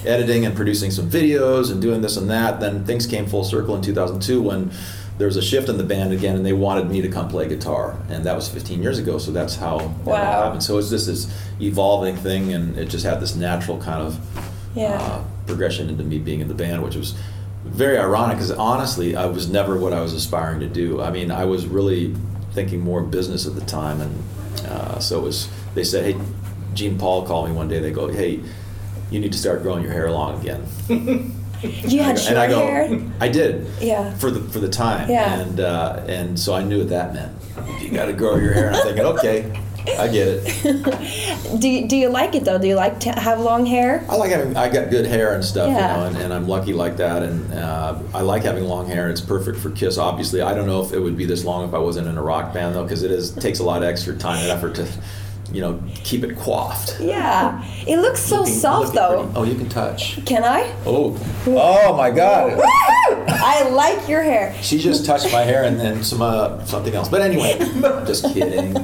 editing 0.04 0.44
and 0.44 0.56
producing 0.56 0.90
some 0.90 1.08
videos 1.08 1.70
and 1.70 1.80
doing 1.80 2.00
this 2.00 2.16
and 2.16 2.28
that. 2.30 2.58
Then 2.58 2.84
things 2.84 3.06
came 3.06 3.26
full 3.26 3.44
circle 3.44 3.76
in 3.76 3.82
2002 3.82 4.42
when 4.42 4.72
there 5.18 5.26
was 5.28 5.36
a 5.36 5.42
shift 5.42 5.68
in 5.68 5.76
the 5.76 5.84
band 5.84 6.12
again, 6.12 6.34
and 6.34 6.44
they 6.44 6.52
wanted 6.54 6.90
me 6.90 7.00
to 7.02 7.08
come 7.08 7.28
play 7.28 7.46
guitar, 7.46 7.96
and 8.08 8.24
that 8.24 8.34
was 8.34 8.48
15 8.48 8.82
years 8.82 8.98
ago. 8.98 9.18
So 9.18 9.30
that's 9.30 9.54
how 9.54 9.78
that 9.78 10.08
all 10.08 10.42
happened. 10.44 10.62
So 10.64 10.78
it's 10.78 10.90
just 10.90 11.06
this 11.06 11.30
evolving 11.60 12.16
thing, 12.16 12.52
and 12.54 12.76
it 12.76 12.86
just 12.88 13.04
had 13.04 13.20
this 13.20 13.36
natural 13.36 13.78
kind 13.78 14.02
of 14.02 14.18
Yeah. 14.74 14.94
uh, 15.00 15.22
progression 15.46 15.88
into 15.90 16.02
me 16.04 16.18
being 16.18 16.40
in 16.40 16.48
the 16.48 16.54
band, 16.54 16.82
which 16.82 16.96
was 16.96 17.14
very 17.64 17.98
ironic 17.98 18.36
because 18.36 18.50
honestly, 18.50 19.16
I 19.16 19.26
was 19.26 19.48
never 19.48 19.76
what 19.76 19.92
I 19.92 20.00
was 20.00 20.12
aspiring 20.12 20.60
to 20.60 20.68
do. 20.68 21.00
I 21.00 21.10
mean, 21.10 21.30
I 21.30 21.44
was 21.44 21.66
really 21.66 22.14
thinking 22.52 22.80
more 22.80 23.02
business 23.02 23.46
at 23.46 23.54
the 23.54 23.64
time, 23.64 24.00
and 24.00 24.66
uh, 24.66 24.98
so 24.98 25.18
it 25.18 25.22
was. 25.22 25.48
They 25.74 25.84
said, 25.84 26.04
"Hey, 26.04 26.20
Gene 26.74 26.98
Paul 26.98 27.26
called 27.26 27.48
me 27.48 27.54
one 27.54 27.68
day. 27.68 27.78
They 27.80 27.92
go, 27.92 28.08
hey." 28.08 28.40
You 29.10 29.18
need 29.18 29.32
to 29.32 29.38
start 29.38 29.62
growing 29.62 29.82
your 29.82 29.92
hair 29.92 30.08
long 30.10 30.40
again. 30.40 30.64
You 31.62 32.02
had 32.02 32.18
short 32.18 32.30
and 32.30 32.38
I 32.38 32.48
go, 32.48 32.60
hair. 32.60 33.00
I 33.20 33.28
did. 33.28 33.66
Yeah. 33.82 34.14
For 34.16 34.30
the 34.30 34.40
for 34.50 34.60
the 34.60 34.68
time. 34.68 35.10
Yeah. 35.10 35.40
And 35.40 35.60
uh, 35.60 36.02
and 36.08 36.40
so 36.40 36.54
I 36.54 36.62
knew 36.62 36.78
what 36.78 36.88
that 36.88 37.12
meant. 37.12 37.36
You 37.82 37.90
got 37.90 38.06
to 38.06 38.14
grow 38.14 38.36
your 38.36 38.54
hair. 38.54 38.68
And 38.68 38.76
I'm 38.76 38.82
thinking, 38.82 39.04
okay, 39.04 39.62
I 39.98 40.08
get 40.08 40.28
it. 40.28 41.60
Do 41.60 41.68
you, 41.68 41.88
do 41.88 41.96
you 41.96 42.08
like 42.08 42.34
it 42.34 42.44
though? 42.44 42.58
Do 42.58 42.66
you 42.68 42.74
like 42.76 43.00
to 43.00 43.10
have 43.12 43.40
long 43.40 43.66
hair? 43.66 44.04
I 44.08 44.16
like 44.16 44.30
having. 44.30 44.56
I 44.56 44.68
got 44.68 44.90
good 44.90 45.04
hair 45.06 45.34
and 45.34 45.44
stuff, 45.44 45.68
Yeah. 45.68 45.96
you 45.96 46.00
know, 46.00 46.06
and, 46.08 46.16
and 46.24 46.32
I'm 46.34 46.46
lucky 46.48 46.72
like 46.72 46.96
that. 46.98 47.22
And 47.22 47.52
uh, 47.54 47.98
I 48.14 48.20
like 48.22 48.42
having 48.44 48.64
long 48.64 48.86
hair. 48.86 49.08
It's 49.10 49.20
perfect 49.20 49.58
for 49.58 49.70
Kiss. 49.70 49.98
Obviously, 49.98 50.42
I 50.42 50.54
don't 50.54 50.66
know 50.66 50.82
if 50.82 50.92
it 50.92 51.00
would 51.00 51.16
be 51.16 51.24
this 51.24 51.44
long 51.44 51.66
if 51.68 51.74
I 51.74 51.78
wasn't 51.78 52.06
in 52.08 52.16
a 52.16 52.22
rock 52.22 52.52
band 52.54 52.74
though, 52.76 52.84
because 52.84 53.02
it 53.02 53.10
is 53.10 53.32
takes 53.32 53.58
a 53.58 53.64
lot 53.64 53.82
of 53.82 53.88
extra 53.88 54.14
time 54.16 54.38
and 54.42 54.50
effort 54.50 54.74
to, 54.76 54.88
you 55.52 55.60
know, 55.60 55.82
keep 56.04 56.22
it 56.24 56.36
coiffed. 56.38 57.00
Yeah. 57.00 57.64
It 57.86 57.98
looks 57.98 58.20
so 58.20 58.40
Looking- 58.40 58.54
soft 58.54 58.94
though. 58.94 59.24
pretty- 59.24 59.38
Oh, 59.38 59.42
you 59.44 59.54
can 59.56 59.68
touch. 59.68 60.24
Can 60.24 60.44
I? 60.44 60.72
Oh. 60.86 61.18
Oh 61.46 61.96
my 61.96 62.10
God. 62.10 62.58
I 62.62 63.68
like 63.70 64.08
your 64.08 64.22
hair. 64.22 64.54
She 64.62 64.78
just 64.78 65.04
touched 65.04 65.32
my 65.32 65.42
hair 65.42 65.64
and 65.64 65.78
then 65.80 66.04
some 66.04 66.22
uh, 66.22 66.64
something 66.64 66.94
else. 66.94 67.08
But 67.08 67.22
anyway, 67.22 67.58
just 68.06 68.24
kidding. 68.32 68.76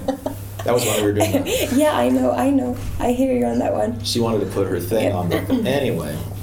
That 0.67 0.75
was 0.75 0.85
when 0.85 0.97
we 0.97 1.03
were 1.03 1.13
doing 1.13 1.33
that. 1.33 1.73
Yeah, 1.73 1.93
I 1.97 2.09
know, 2.09 2.33
I 2.33 2.51
know. 2.51 2.77
I 2.99 3.13
hear 3.13 3.33
you 3.37 3.47
on 3.47 3.59
that 3.61 3.73
one. 3.73 4.03
She 4.05 4.19
wanted 4.21 4.41
to 4.41 4.47
put 4.47 4.67
her 4.69 4.81
thing 4.81 5.13
on 5.13 5.29
the. 5.29 5.37
Anyway, 5.69 6.17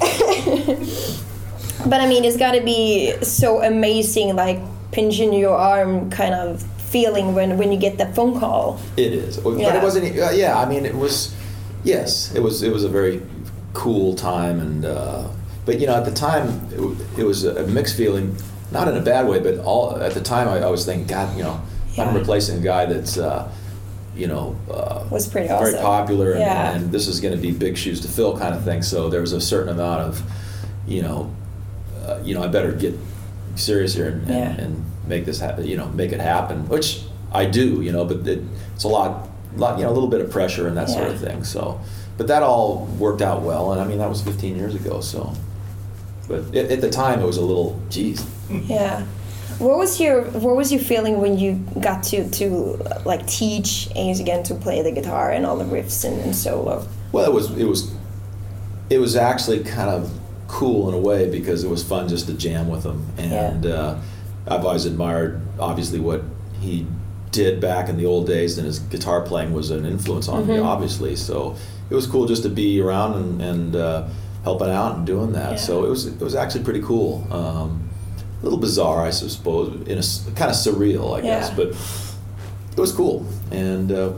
But 1.86 2.00
I 2.00 2.06
mean, 2.06 2.24
it's 2.24 2.36
got 2.38 2.52
to 2.52 2.62
be 2.62 3.12
so 3.22 3.62
amazing, 3.62 4.34
like 4.36 4.58
pinching 4.92 5.32
your 5.34 5.54
arm 5.56 6.10
kind 6.10 6.34
of 6.34 6.62
feeling 6.78 7.34
when 7.34 7.58
when 7.58 7.72
you 7.72 7.78
get 7.78 7.98
that 7.98 8.14
phone 8.14 8.38
call. 8.40 8.80
it 8.96 9.12
is. 9.12 9.36
But 9.38 9.58
Yeah. 9.58 9.76
it 9.76 9.82
wasn't. 9.82 10.18
Uh, 10.18 10.30
yeah, 10.30 10.58
I 10.58 10.64
mean, 10.66 10.86
it 10.86 10.94
was. 10.94 11.34
Yes, 11.82 12.34
it 12.34 12.40
was. 12.42 12.62
It 12.62 12.72
was 12.72 12.84
a 12.84 12.88
very 12.88 13.20
cool 13.74 14.14
time, 14.14 14.60
and 14.60 14.84
uh, 14.86 15.28
but 15.66 15.78
you 15.80 15.86
know, 15.86 15.94
at 15.96 16.04
the 16.06 16.12
time, 16.14 16.48
it, 16.72 17.20
it 17.20 17.24
was 17.24 17.44
a 17.44 17.66
mixed 17.66 17.96
feeling. 17.96 18.36
Not 18.72 18.88
in 18.88 18.96
a 18.96 19.02
bad 19.02 19.28
way, 19.28 19.38
but 19.38 19.58
all 19.58 19.96
at 20.00 20.14
the 20.14 20.20
time, 20.22 20.48
I, 20.48 20.60
I 20.62 20.70
was 20.70 20.84
thinking, 20.86 21.06
God, 21.06 21.36
you 21.36 21.42
know, 21.44 21.60
I'm 21.98 22.14
replacing 22.16 22.58
a 22.58 22.62
guy 22.62 22.86
that's. 22.86 23.18
Uh, 23.18 23.50
you 24.14 24.26
know, 24.28 24.56
uh, 24.72 25.04
Was 25.10 25.26
pretty 25.28 25.48
very 25.48 25.70
awesome. 25.74 25.80
popular, 25.82 26.32
and, 26.32 26.40
Yeah. 26.40 26.72
and 26.74 26.92
this 26.92 27.08
is 27.08 27.20
going 27.20 27.34
to 27.34 27.40
be 27.40 27.50
big 27.50 27.76
shoes 27.76 28.00
to 28.02 28.08
fill, 28.08 28.38
kind 28.38 28.54
of 28.54 28.64
thing. 28.64 28.82
So 28.82 29.08
there 29.10 29.20
was 29.20 29.32
a 29.32 29.40
certain 29.40 29.70
amount 29.70 30.00
of, 30.02 30.22
you 30.86 31.02
know, 31.02 31.30
uh, 32.06 32.18
you 32.22 32.34
know, 32.34 32.42
I 32.42 32.46
better 32.48 32.72
get 32.72 32.94
serious 33.56 33.94
here 33.94 34.08
and, 34.08 34.20
and, 34.22 34.30
Yeah. 34.30 34.64
and 34.64 34.84
make 35.06 35.24
this 35.24 35.40
happen. 35.40 35.66
You 35.66 35.76
know, 35.76 35.88
make 35.88 36.12
it 36.12 36.20
happen, 36.20 36.68
which 36.68 37.02
I 37.32 37.46
do. 37.46 37.80
You 37.82 37.92
know, 37.92 38.04
but 38.04 38.26
it, 38.26 38.42
it's 38.74 38.84
a 38.84 38.88
lot, 38.88 39.28
lot, 39.56 39.78
you 39.78 39.84
know, 39.84 39.90
a 39.90 39.94
little 39.94 40.08
bit 40.08 40.20
of 40.20 40.30
pressure 40.30 40.68
and 40.68 40.76
that 40.76 40.88
sort 40.90 41.08
of 41.08 41.18
thing. 41.20 41.42
So, 41.44 41.80
but 42.16 42.28
that 42.28 42.42
all 42.42 42.86
worked 42.98 43.22
out 43.22 43.42
well, 43.42 43.72
and 43.72 43.80
I 43.80 43.84
mean 43.86 43.98
that 43.98 44.08
was 44.08 44.20
15 44.22 44.56
years 44.56 44.74
ago. 44.74 45.00
So, 45.00 45.32
but 46.28 46.54
at, 46.54 46.70
at 46.70 46.80
the 46.80 46.90
time 46.90 47.20
it 47.20 47.26
was 47.26 47.36
a 47.38 47.42
little, 47.44 47.80
geez, 47.90 48.24
Yeah. 48.48 49.02
What 49.58 49.78
was 49.78 50.00
your 50.00 50.22
What 50.22 50.56
was 50.56 50.72
your 50.72 50.80
feeling 50.80 51.20
when 51.20 51.38
you 51.38 51.54
got 51.80 52.02
to 52.04 52.28
to 52.30 52.46
like 53.04 53.26
teach 53.26 53.88
Ace 53.94 54.20
again 54.20 54.42
to 54.44 54.54
play 54.54 54.82
the 54.82 54.90
guitar 54.92 55.30
and 55.30 55.46
all 55.46 55.56
the 55.56 55.64
riffs 55.64 56.04
and, 56.04 56.20
and 56.20 56.34
solo? 56.34 56.86
Well, 57.12 57.24
it 57.24 57.32
was 57.32 57.50
it 57.56 57.64
was 57.64 57.92
it 58.90 58.98
was 58.98 59.16
actually 59.16 59.62
kind 59.64 59.88
of 59.90 60.10
cool 60.48 60.88
in 60.88 60.94
a 60.94 60.98
way 60.98 61.30
because 61.30 61.64
it 61.64 61.68
was 61.70 61.82
fun 61.82 62.08
just 62.08 62.26
to 62.26 62.34
jam 62.34 62.68
with 62.68 62.84
him, 62.84 63.06
and 63.18 63.66
uh, 63.66 63.96
I've 64.46 64.64
always 64.64 64.84
admired 64.84 65.40
obviously 65.58 66.00
what 66.00 66.22
he 66.60 66.86
did 67.30 67.60
back 67.60 67.88
in 67.88 67.96
the 67.96 68.06
old 68.06 68.26
days, 68.26 68.58
and 68.58 68.66
his 68.66 68.78
guitar 68.78 69.20
playing 69.22 69.52
was 69.52 69.70
an 69.70 69.84
influence 69.86 70.28
on 70.28 70.46
me, 70.46 70.54
Mhm. 70.54 70.64
obviously. 70.64 71.16
So 71.16 71.56
it 71.90 71.94
was 71.94 72.06
cool 72.06 72.26
just 72.26 72.42
to 72.44 72.48
be 72.48 72.80
around 72.80 73.14
and, 73.14 73.42
and 73.42 73.76
uh, 73.76 74.04
helping 74.44 74.70
out 74.70 74.96
and 74.96 75.06
doing 75.06 75.32
that. 75.32 75.52
Yeah. 75.52 75.56
So 75.56 75.84
it 75.84 75.88
was 75.90 76.06
it 76.06 76.20
was 76.20 76.34
actually 76.34 76.64
pretty 76.64 76.82
cool. 76.82 77.26
Um, 77.30 77.88
a 78.44 78.50
little 78.50 78.58
bizarre, 78.58 79.06
I 79.06 79.10
suppose, 79.10 79.72
in 79.88 79.96
a 79.98 80.36
kind 80.36 80.50
of 80.50 80.56
surreal, 80.56 81.16
I 81.16 81.22
guess, 81.22 81.48
Yeah. 81.48 81.56
but 81.56 81.68
it 82.76 82.80
was 82.80 82.92
cool, 82.92 83.26
and 83.50 83.90
uh, 83.90 84.12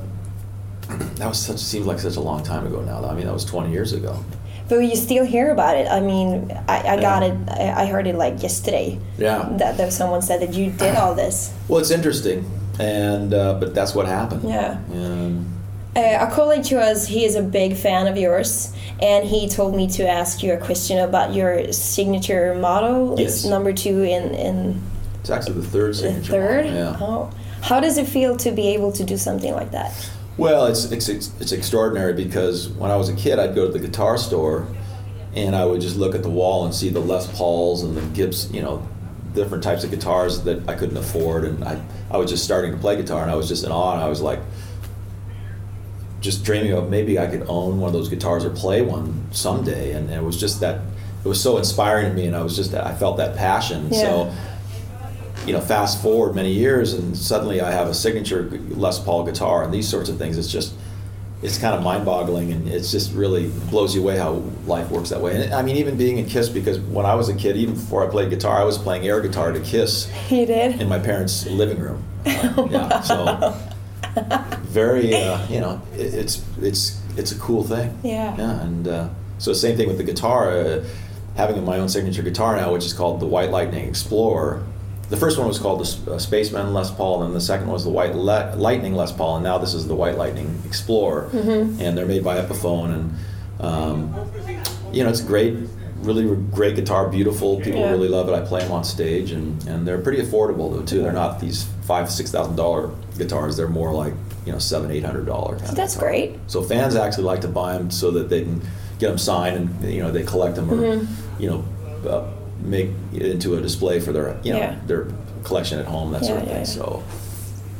that 1.16 1.28
was 1.28 1.38
such 1.38 1.58
seems 1.58 1.86
like 1.86 2.00
such 2.00 2.16
a 2.16 2.20
long 2.20 2.42
time 2.42 2.66
ago 2.66 2.82
now. 2.82 3.04
I 3.08 3.14
mean, 3.14 3.26
that 3.26 3.32
was 3.32 3.44
20 3.44 3.70
years 3.70 3.92
ago. 3.92 4.24
But 4.68 4.78
you 4.80 4.96
still 4.96 5.24
hear 5.24 5.52
about 5.52 5.76
it. 5.76 5.86
I 5.86 6.00
mean, 6.00 6.50
I, 6.66 6.96
I 6.96 7.00
got 7.00 7.22
it. 7.22 7.36
I, 7.48 7.82
I 7.82 7.86
heard 7.86 8.08
it 8.08 8.16
like 8.16 8.42
yesterday. 8.42 8.98
Yeah. 9.16 9.48
That 9.58 9.76
there 9.76 9.92
someone 9.92 10.22
said 10.22 10.40
that 10.42 10.54
you 10.54 10.72
did 10.72 10.96
all 10.96 11.14
this. 11.14 11.54
Well, 11.68 11.78
it's 11.78 11.92
interesting, 11.92 12.44
and 12.80 13.32
uh, 13.32 13.54
but 13.60 13.76
that's 13.76 13.94
what 13.94 14.06
happened. 14.06 14.42
Yeah. 14.42 14.78
And 14.90 15.46
Uh, 15.96 16.26
a 16.28 16.30
colleague 16.30 16.64
to 16.64 16.78
us, 16.78 17.06
he 17.06 17.24
is 17.24 17.36
a 17.36 17.42
big 17.42 17.74
fan 17.74 18.06
of 18.06 18.18
yours, 18.18 18.72
and 19.00 19.24
he 19.26 19.48
told 19.48 19.74
me 19.74 19.88
to 19.88 20.06
ask 20.06 20.42
you 20.42 20.52
a 20.52 20.58
question 20.58 20.98
about 20.98 21.34
your 21.34 21.72
signature 21.72 22.54
model. 22.54 23.18
Yes. 23.18 23.36
It's 23.36 23.44
number 23.46 23.72
two 23.72 24.02
in 24.02 24.34
in 24.34 24.82
It's 25.20 25.30
actually 25.30 25.54
the 25.60 25.66
third 25.66 25.90
the 25.92 25.94
signature. 25.94 26.30
third. 26.32 26.64
model, 26.66 26.78
Yeah. 26.78 26.96
Oh, 27.00 27.30
how 27.62 27.80
does 27.80 27.96
it 27.96 28.06
feel 28.06 28.36
to 28.36 28.50
be 28.52 28.68
able 28.74 28.92
to 28.92 29.04
do 29.04 29.16
something 29.16 29.54
like 29.54 29.70
that? 29.70 29.90
Well, 30.36 30.66
it's, 30.66 30.84
it's 30.92 31.08
it's 31.08 31.30
it's 31.40 31.52
extraordinary 31.52 32.12
because 32.12 32.68
when 32.68 32.90
I 32.90 32.96
was 32.96 33.08
a 33.08 33.14
kid, 33.16 33.38
I'd 33.38 33.54
go 33.54 33.66
to 33.66 33.72
the 33.72 33.78
guitar 33.78 34.18
store, 34.18 34.66
and 35.34 35.56
I 35.56 35.64
would 35.64 35.80
just 35.80 35.96
look 35.96 36.14
at 36.14 36.22
the 36.22 36.28
wall 36.30 36.66
and 36.66 36.74
see 36.74 36.90
the 36.90 37.00
Les 37.00 37.26
Pauls 37.38 37.82
and 37.82 37.96
the 37.96 38.02
Gibbs, 38.14 38.52
you 38.52 38.60
know, 38.60 38.86
different 39.34 39.64
types 39.64 39.82
of 39.82 39.90
guitars 39.90 40.42
that 40.42 40.68
I 40.68 40.74
couldn't 40.74 40.98
afford, 40.98 41.44
and 41.44 41.64
I 41.64 41.80
I 42.10 42.18
was 42.18 42.30
just 42.30 42.44
starting 42.44 42.72
to 42.72 42.76
play 42.78 42.96
guitar, 42.96 43.22
and 43.22 43.30
I 43.30 43.34
was 43.34 43.48
just 43.48 43.64
in 43.64 43.72
awe, 43.72 43.94
and 43.94 44.02
I 44.02 44.08
was 44.08 44.20
like, 44.20 44.40
just 46.26 46.44
dreaming 46.44 46.72
of 46.72 46.90
maybe 46.90 47.18
I 47.18 47.26
could 47.26 47.44
own 47.48 47.80
one 47.80 47.88
of 47.88 47.94
those 47.94 48.08
guitars 48.10 48.44
or 48.44 48.50
play 48.50 48.82
one 48.82 49.24
someday, 49.30 49.92
and, 49.92 50.10
it 50.10 50.22
was 50.22 50.38
just 50.38 50.60
that 50.60 50.80
it 51.24 51.28
was 51.28 51.40
so 51.40 51.56
inspiring 51.56 52.08
to 52.10 52.14
me, 52.14 52.26
and 52.26 52.36
I 52.36 52.42
was 52.42 52.54
just 52.54 52.74
I 52.74 52.94
felt 52.94 53.16
that 53.16 53.36
passion, 53.36 53.88
Yeah. 53.90 54.00
so 54.02 54.32
you 55.46 55.52
know, 55.52 55.60
fast 55.60 56.02
forward 56.02 56.34
many 56.34 56.52
years, 56.52 56.92
and 56.92 57.16
suddenly 57.16 57.60
I 57.60 57.70
have 57.70 57.86
a 57.88 57.94
signature 57.94 58.50
Les 58.70 58.98
Paul 58.98 59.24
guitar, 59.24 59.62
and 59.64 59.72
these 59.72 59.88
sorts 59.88 60.08
of 60.10 60.18
things. 60.18 60.36
It's 60.38 60.50
just, 60.50 60.74
it's 61.40 61.56
kind 61.58 61.72
of 61.76 61.82
mind-boggling, 61.84 62.50
and 62.52 62.66
it's 62.68 62.90
just 62.90 63.12
really 63.14 63.48
blows 63.70 63.94
you 63.94 64.02
away 64.02 64.16
how 64.18 64.42
life 64.66 64.90
works 64.90 65.10
that 65.10 65.20
way. 65.20 65.40
And 65.44 65.54
I 65.54 65.62
mean, 65.62 65.76
even 65.76 65.96
being 65.96 66.18
in 66.18 66.26
Kiss, 66.26 66.48
because 66.48 66.80
when 66.80 67.06
I 67.06 67.14
was 67.14 67.28
a 67.28 67.34
kid, 67.34 67.56
even 67.56 67.74
before 67.74 68.04
I 68.04 68.10
played 68.10 68.28
guitar, 68.30 68.60
I 68.60 68.64
was 68.64 68.76
playing 68.76 69.06
air 69.06 69.20
guitar 69.20 69.52
to 69.52 69.60
Kiss 69.60 70.10
You 70.30 70.46
did. 70.46 70.80
in 70.80 70.88
my 70.88 70.98
parents' 70.98 71.46
living 71.46 71.78
room. 71.78 72.02
Uh, 72.26 72.66
yeah, 72.70 73.00
so 73.02 73.56
very, 74.76 75.14
uh, 75.14 75.38
you 75.48 75.60
know, 75.64 75.80
it, 75.94 76.12
it's 76.22 76.34
it's 76.60 77.00
it's 77.16 77.32
a 77.32 77.38
cool 77.46 77.62
thing. 77.64 77.88
Yeah. 78.04 78.36
Yeah, 78.36 78.60
and 78.66 78.86
uh, 78.86 79.08
so 79.38 79.52
same 79.54 79.76
thing 79.76 79.88
with 79.88 79.96
the 79.98 80.04
guitar. 80.12 80.50
Uh, 80.50 80.84
having 81.36 81.62
my 81.64 81.78
own 81.78 81.88
signature 81.88 82.22
guitar 82.22 82.56
now, 82.56 82.72
which 82.72 82.84
is 82.86 82.92
called 82.94 83.20
the 83.20 83.26
White 83.36 83.50
Lightning 83.50 83.88
Explorer. 83.88 84.62
The 85.08 85.16
first 85.16 85.38
one 85.38 85.46
was 85.46 85.58
called 85.58 85.78
the 85.84 86.12
uh, 86.14 86.18
Spaceman 86.18 86.74
Les 86.74 86.90
Paul, 86.90 87.14
and 87.22 87.28
then 87.28 87.34
the 87.34 87.46
second 87.52 87.68
was 87.68 87.84
the 87.84 87.90
White 87.98 88.14
Le- 88.14 88.54
Lightning 88.56 88.94
Les 89.00 89.12
Paul, 89.12 89.36
and 89.36 89.44
now 89.44 89.56
this 89.58 89.72
is 89.74 89.86
the 89.86 89.94
White 89.94 90.16
Lightning 90.18 90.50
Explorer. 90.66 91.28
Mm-hmm. 91.32 91.80
And 91.82 91.96
they're 91.96 92.06
made 92.14 92.24
by 92.24 92.36
Epiphone, 92.44 92.90
and 92.96 93.04
um, 93.60 94.14
you 94.92 95.04
know 95.04 95.10
it's 95.10 95.20
great, 95.32 95.54
really 96.08 96.24
great 96.58 96.74
guitar, 96.76 97.08
beautiful. 97.08 97.60
People 97.60 97.80
Yeah. 97.80 97.92
really 97.92 98.08
love 98.08 98.28
it. 98.28 98.34
I 98.34 98.40
play 98.52 98.60
them 98.62 98.72
on 98.72 98.84
stage, 98.84 99.30
and, 99.32 99.46
and 99.68 99.86
they're 99.86 100.02
pretty 100.06 100.20
affordable 100.22 100.66
though 100.74 100.84
too. 100.84 101.00
They're 101.02 101.12
not 101.24 101.40
these 101.40 101.64
five 101.90 102.10
six 102.10 102.30
thousand 102.30 102.56
dollar 102.56 102.90
guitars. 103.18 103.56
They're 103.56 103.68
more 103.80 103.92
like 104.04 104.14
you 104.46 104.52
know 104.52 104.58
seven 104.58 104.90
eight 104.90 105.04
hundred 105.04 105.26
dollar. 105.26 105.56
That's 105.58 105.96
great. 105.96 106.38
So 106.46 106.62
fans 106.62 106.94
actually 106.96 107.24
like 107.24 107.40
to 107.42 107.48
buy 107.48 107.76
them 107.76 107.90
so 107.90 108.10
that 108.12 108.28
they 108.30 108.42
can 108.42 108.60
get 108.98 109.08
them 109.08 109.18
signed 109.18 109.56
and 109.56 109.92
you 109.92 110.02
know 110.02 110.10
they 110.10 110.22
collect 110.22 110.56
them 110.56 110.70
or 110.70 110.76
Mm-hmm. 110.76 111.42
you 111.42 111.50
know 111.50 111.64
uh, 112.08 112.30
make 112.62 112.90
it 113.12 113.22
into 113.22 113.56
a 113.56 113.60
display 113.60 114.00
for 114.00 114.12
their 114.12 114.38
you 114.42 114.52
know 114.52 114.58
Yeah. 114.58 114.78
their 114.86 115.08
collection 115.44 115.78
at 115.78 115.86
home 115.86 116.12
that 116.12 116.24
sort 116.24 116.38
of 116.42 116.48
Yeah, 116.48 116.62
thing. 116.64 116.76
yeah, 116.78 116.82
yeah. 116.84 116.84
So 116.86 117.02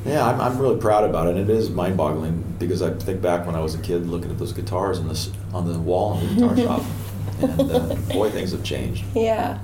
yeah, 0.05 0.25
I'm, 0.29 0.41
I'm 0.41 0.59
really 0.59 0.79
proud 0.79 1.03
about 1.09 1.27
it. 1.29 1.37
And 1.37 1.51
It 1.51 1.53
is 1.53 1.69
mind-boggling 1.71 2.57
because 2.61 2.81
I 2.83 2.91
think 2.95 3.21
back 3.23 3.45
when 3.47 3.57
I 3.57 3.61
was 3.61 3.75
a 3.75 3.79
kid 3.79 4.07
looking 4.07 4.31
at 4.31 4.39
those 4.39 4.53
guitars 4.53 4.99
in 4.99 5.09
this 5.09 5.31
on 5.53 5.67
the 5.73 5.79
wall 5.79 6.19
in 6.21 6.29
the 6.29 6.35
guitar 6.35 6.57
shop, 6.79 6.83
and 7.41 7.71
uh, 7.71 7.95
boy, 8.13 8.31
things 8.31 8.53
have 8.53 8.63
changed. 8.63 9.05
Yeah. 9.15 9.59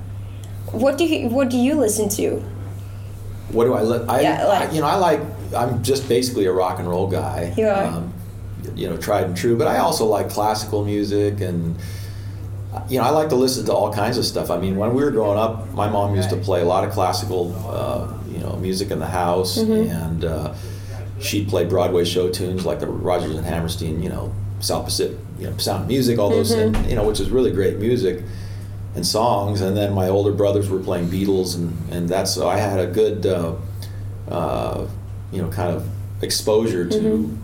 What 0.71 0.97
do 0.97 1.05
you 1.05 1.29
What 1.29 1.49
do 1.49 1.57
you 1.57 1.75
listen 1.75 2.09
to? 2.09 2.41
What 3.51 3.65
do 3.65 3.73
I 3.73 3.83
li- 3.83 4.05
I, 4.09 4.21
Yeah, 4.21 4.45
like- 4.47 4.69
I- 4.69 4.73
you 4.73 4.81
know 4.81 4.87
I 4.87 4.95
like 4.95 5.19
I'm 5.53 5.83
just 5.83 6.07
basically 6.09 6.45
a 6.45 6.51
rock 6.51 6.79
and 6.79 6.87
roll 6.87 7.07
guy. 7.07 7.53
You 7.57 7.67
are. 7.67 7.83
Um, 7.85 8.13
you 8.75 8.89
know, 8.89 8.95
tried 8.97 9.25
and 9.25 9.35
true, 9.35 9.57
but 9.57 9.67
I 9.67 9.77
also 9.79 10.05
like 10.05 10.29
classical 10.29 10.85
music 10.85 11.41
and 11.41 11.75
you 12.89 12.97
know 12.97 13.03
I 13.05 13.09
like 13.09 13.29
to 13.29 13.35
listen 13.35 13.65
to 13.65 13.73
all 13.73 13.93
kinds 13.93 14.17
of 14.17 14.25
stuff. 14.25 14.49
I 14.49 14.57
mean, 14.57 14.77
when 14.77 14.93
we 14.95 15.03
were 15.03 15.11
growing 15.11 15.37
up, 15.37 15.69
my 15.73 15.87
mom 15.89 16.15
used 16.15 16.29
to 16.29 16.37
play 16.37 16.61
a 16.61 16.65
lot 16.65 16.83
of 16.83 16.91
classical 16.91 17.53
uh, 17.69 18.11
you 18.29 18.39
know 18.39 18.55
music 18.57 18.89
in 18.91 18.99
the 18.99 19.05
house, 19.07 19.57
Mm-hmm. 19.57 19.91
and 19.91 20.25
uh, 20.25 20.53
she'd 21.19 21.49
play 21.49 21.65
Broadway 21.65 22.03
show 22.05 22.29
tunes 22.29 22.65
like 22.65 22.79
the 22.79 22.87
Rodgers 22.87 23.35
and 23.35 23.45
Hammerstein, 23.45 24.01
you 24.01 24.09
know, 24.09 24.33
South 24.59 24.85
Pacific, 24.85 25.17
you 25.39 25.49
know, 25.49 25.57
Sound 25.57 25.87
Music, 25.87 26.17
all 26.17 26.29
those, 26.29 26.51
Mm-hmm. 26.51 26.75
and, 26.75 26.89
you 26.89 26.95
know, 26.95 27.05
which 27.05 27.19
is 27.19 27.29
really 27.29 27.51
great 27.51 27.77
music 27.77 28.23
and 28.95 29.05
songs. 29.05 29.59
And 29.61 29.75
then 29.77 29.93
my 29.93 30.07
older 30.07 30.31
brothers 30.31 30.69
were 30.69 30.79
playing 30.79 31.09
Beatles, 31.09 31.55
and 31.57 31.75
and 31.91 32.07
that's 32.09 32.33
so 32.33 32.47
I 32.47 32.57
had 32.57 32.79
a 32.79 32.87
good, 32.87 33.25
uh, 33.25 33.55
uh, 34.29 34.87
you 35.33 35.41
know, 35.41 35.49
kind 35.49 35.75
of 35.75 35.87
exposure 36.21 36.87
to 36.87 36.97
Mm-hmm. 36.99 37.35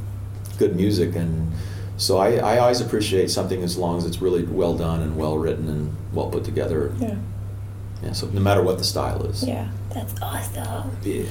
good 0.58 0.76
music, 0.76 1.16
and 1.16 1.52
so 1.98 2.18
I, 2.18 2.36
I 2.36 2.58
always 2.60 2.82
appreciate 2.82 3.30
something 3.30 3.62
as 3.64 3.78
long 3.78 3.98
as 3.98 4.06
it's 4.06 4.22
really 4.22 4.44
well 4.44 4.76
done 4.78 5.02
and 5.02 5.16
well 5.18 5.38
written 5.38 5.68
and 5.70 5.96
well 6.14 6.30
put 6.30 6.44
together. 6.44 6.94
Yeah. 7.00 7.16
Yeah, 8.04 8.14
so 8.14 8.28
no 8.28 8.40
matter 8.40 8.62
what 8.64 8.78
the 8.78 8.84
style 8.86 9.26
is. 9.26 9.46
Yeah. 9.46 9.68
That's 9.94 10.14
awesome. 10.22 10.92
Yeah. 11.04 11.24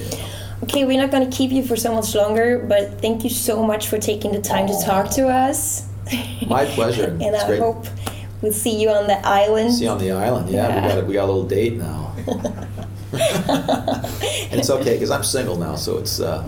Okay, 0.63 0.85
we're 0.85 1.01
not 1.01 1.09
going 1.09 1.27
to 1.27 1.35
keep 1.35 1.49
you 1.51 1.63
for 1.63 1.75
so 1.75 1.95
much 1.95 2.13
longer, 2.13 2.59
but 2.59 3.01
thank 3.01 3.23
you 3.23 3.29
so 3.31 3.63
much 3.63 3.87
for 3.87 3.97
taking 3.97 4.31
the 4.33 4.41
time 4.41 4.67
to 4.67 4.79
talk 4.85 5.09
to 5.11 5.27
us. 5.29 5.87
My 6.47 6.65
pleasure. 6.65 7.05
and 7.21 7.21
It's 7.23 7.43
I 7.43 7.47
great. 7.47 7.59
hope 7.59 7.85
we'll 8.41 8.51
see 8.51 8.79
you 8.79 8.89
on 8.89 9.07
the 9.07 9.17
island. 9.25 9.73
See 9.73 9.85
you 9.85 9.89
on 9.91 9.97
the 9.97 10.11
island. 10.11 10.49
Yeah, 10.49 10.67
Yeah. 10.67 10.81
we 10.81 10.87
got 10.89 10.97
a, 10.99 11.05
we 11.05 11.13
got 11.13 11.23
a 11.23 11.31
little 11.31 11.47
date 11.47 11.77
now. 11.77 12.13
and 14.51 14.59
it's 14.59 14.69
okay 14.69 14.93
because 14.93 15.11
I'm 15.11 15.23
single 15.23 15.57
now, 15.57 15.75
so 15.75 15.97
it's 15.97 16.19
uh, 16.19 16.43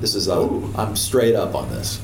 this 0.00 0.14
is 0.14 0.28
uh, 0.28 0.46
I'm 0.76 0.96
straight 0.96 1.34
up 1.34 1.54
on 1.54 1.68
this. 1.70 2.00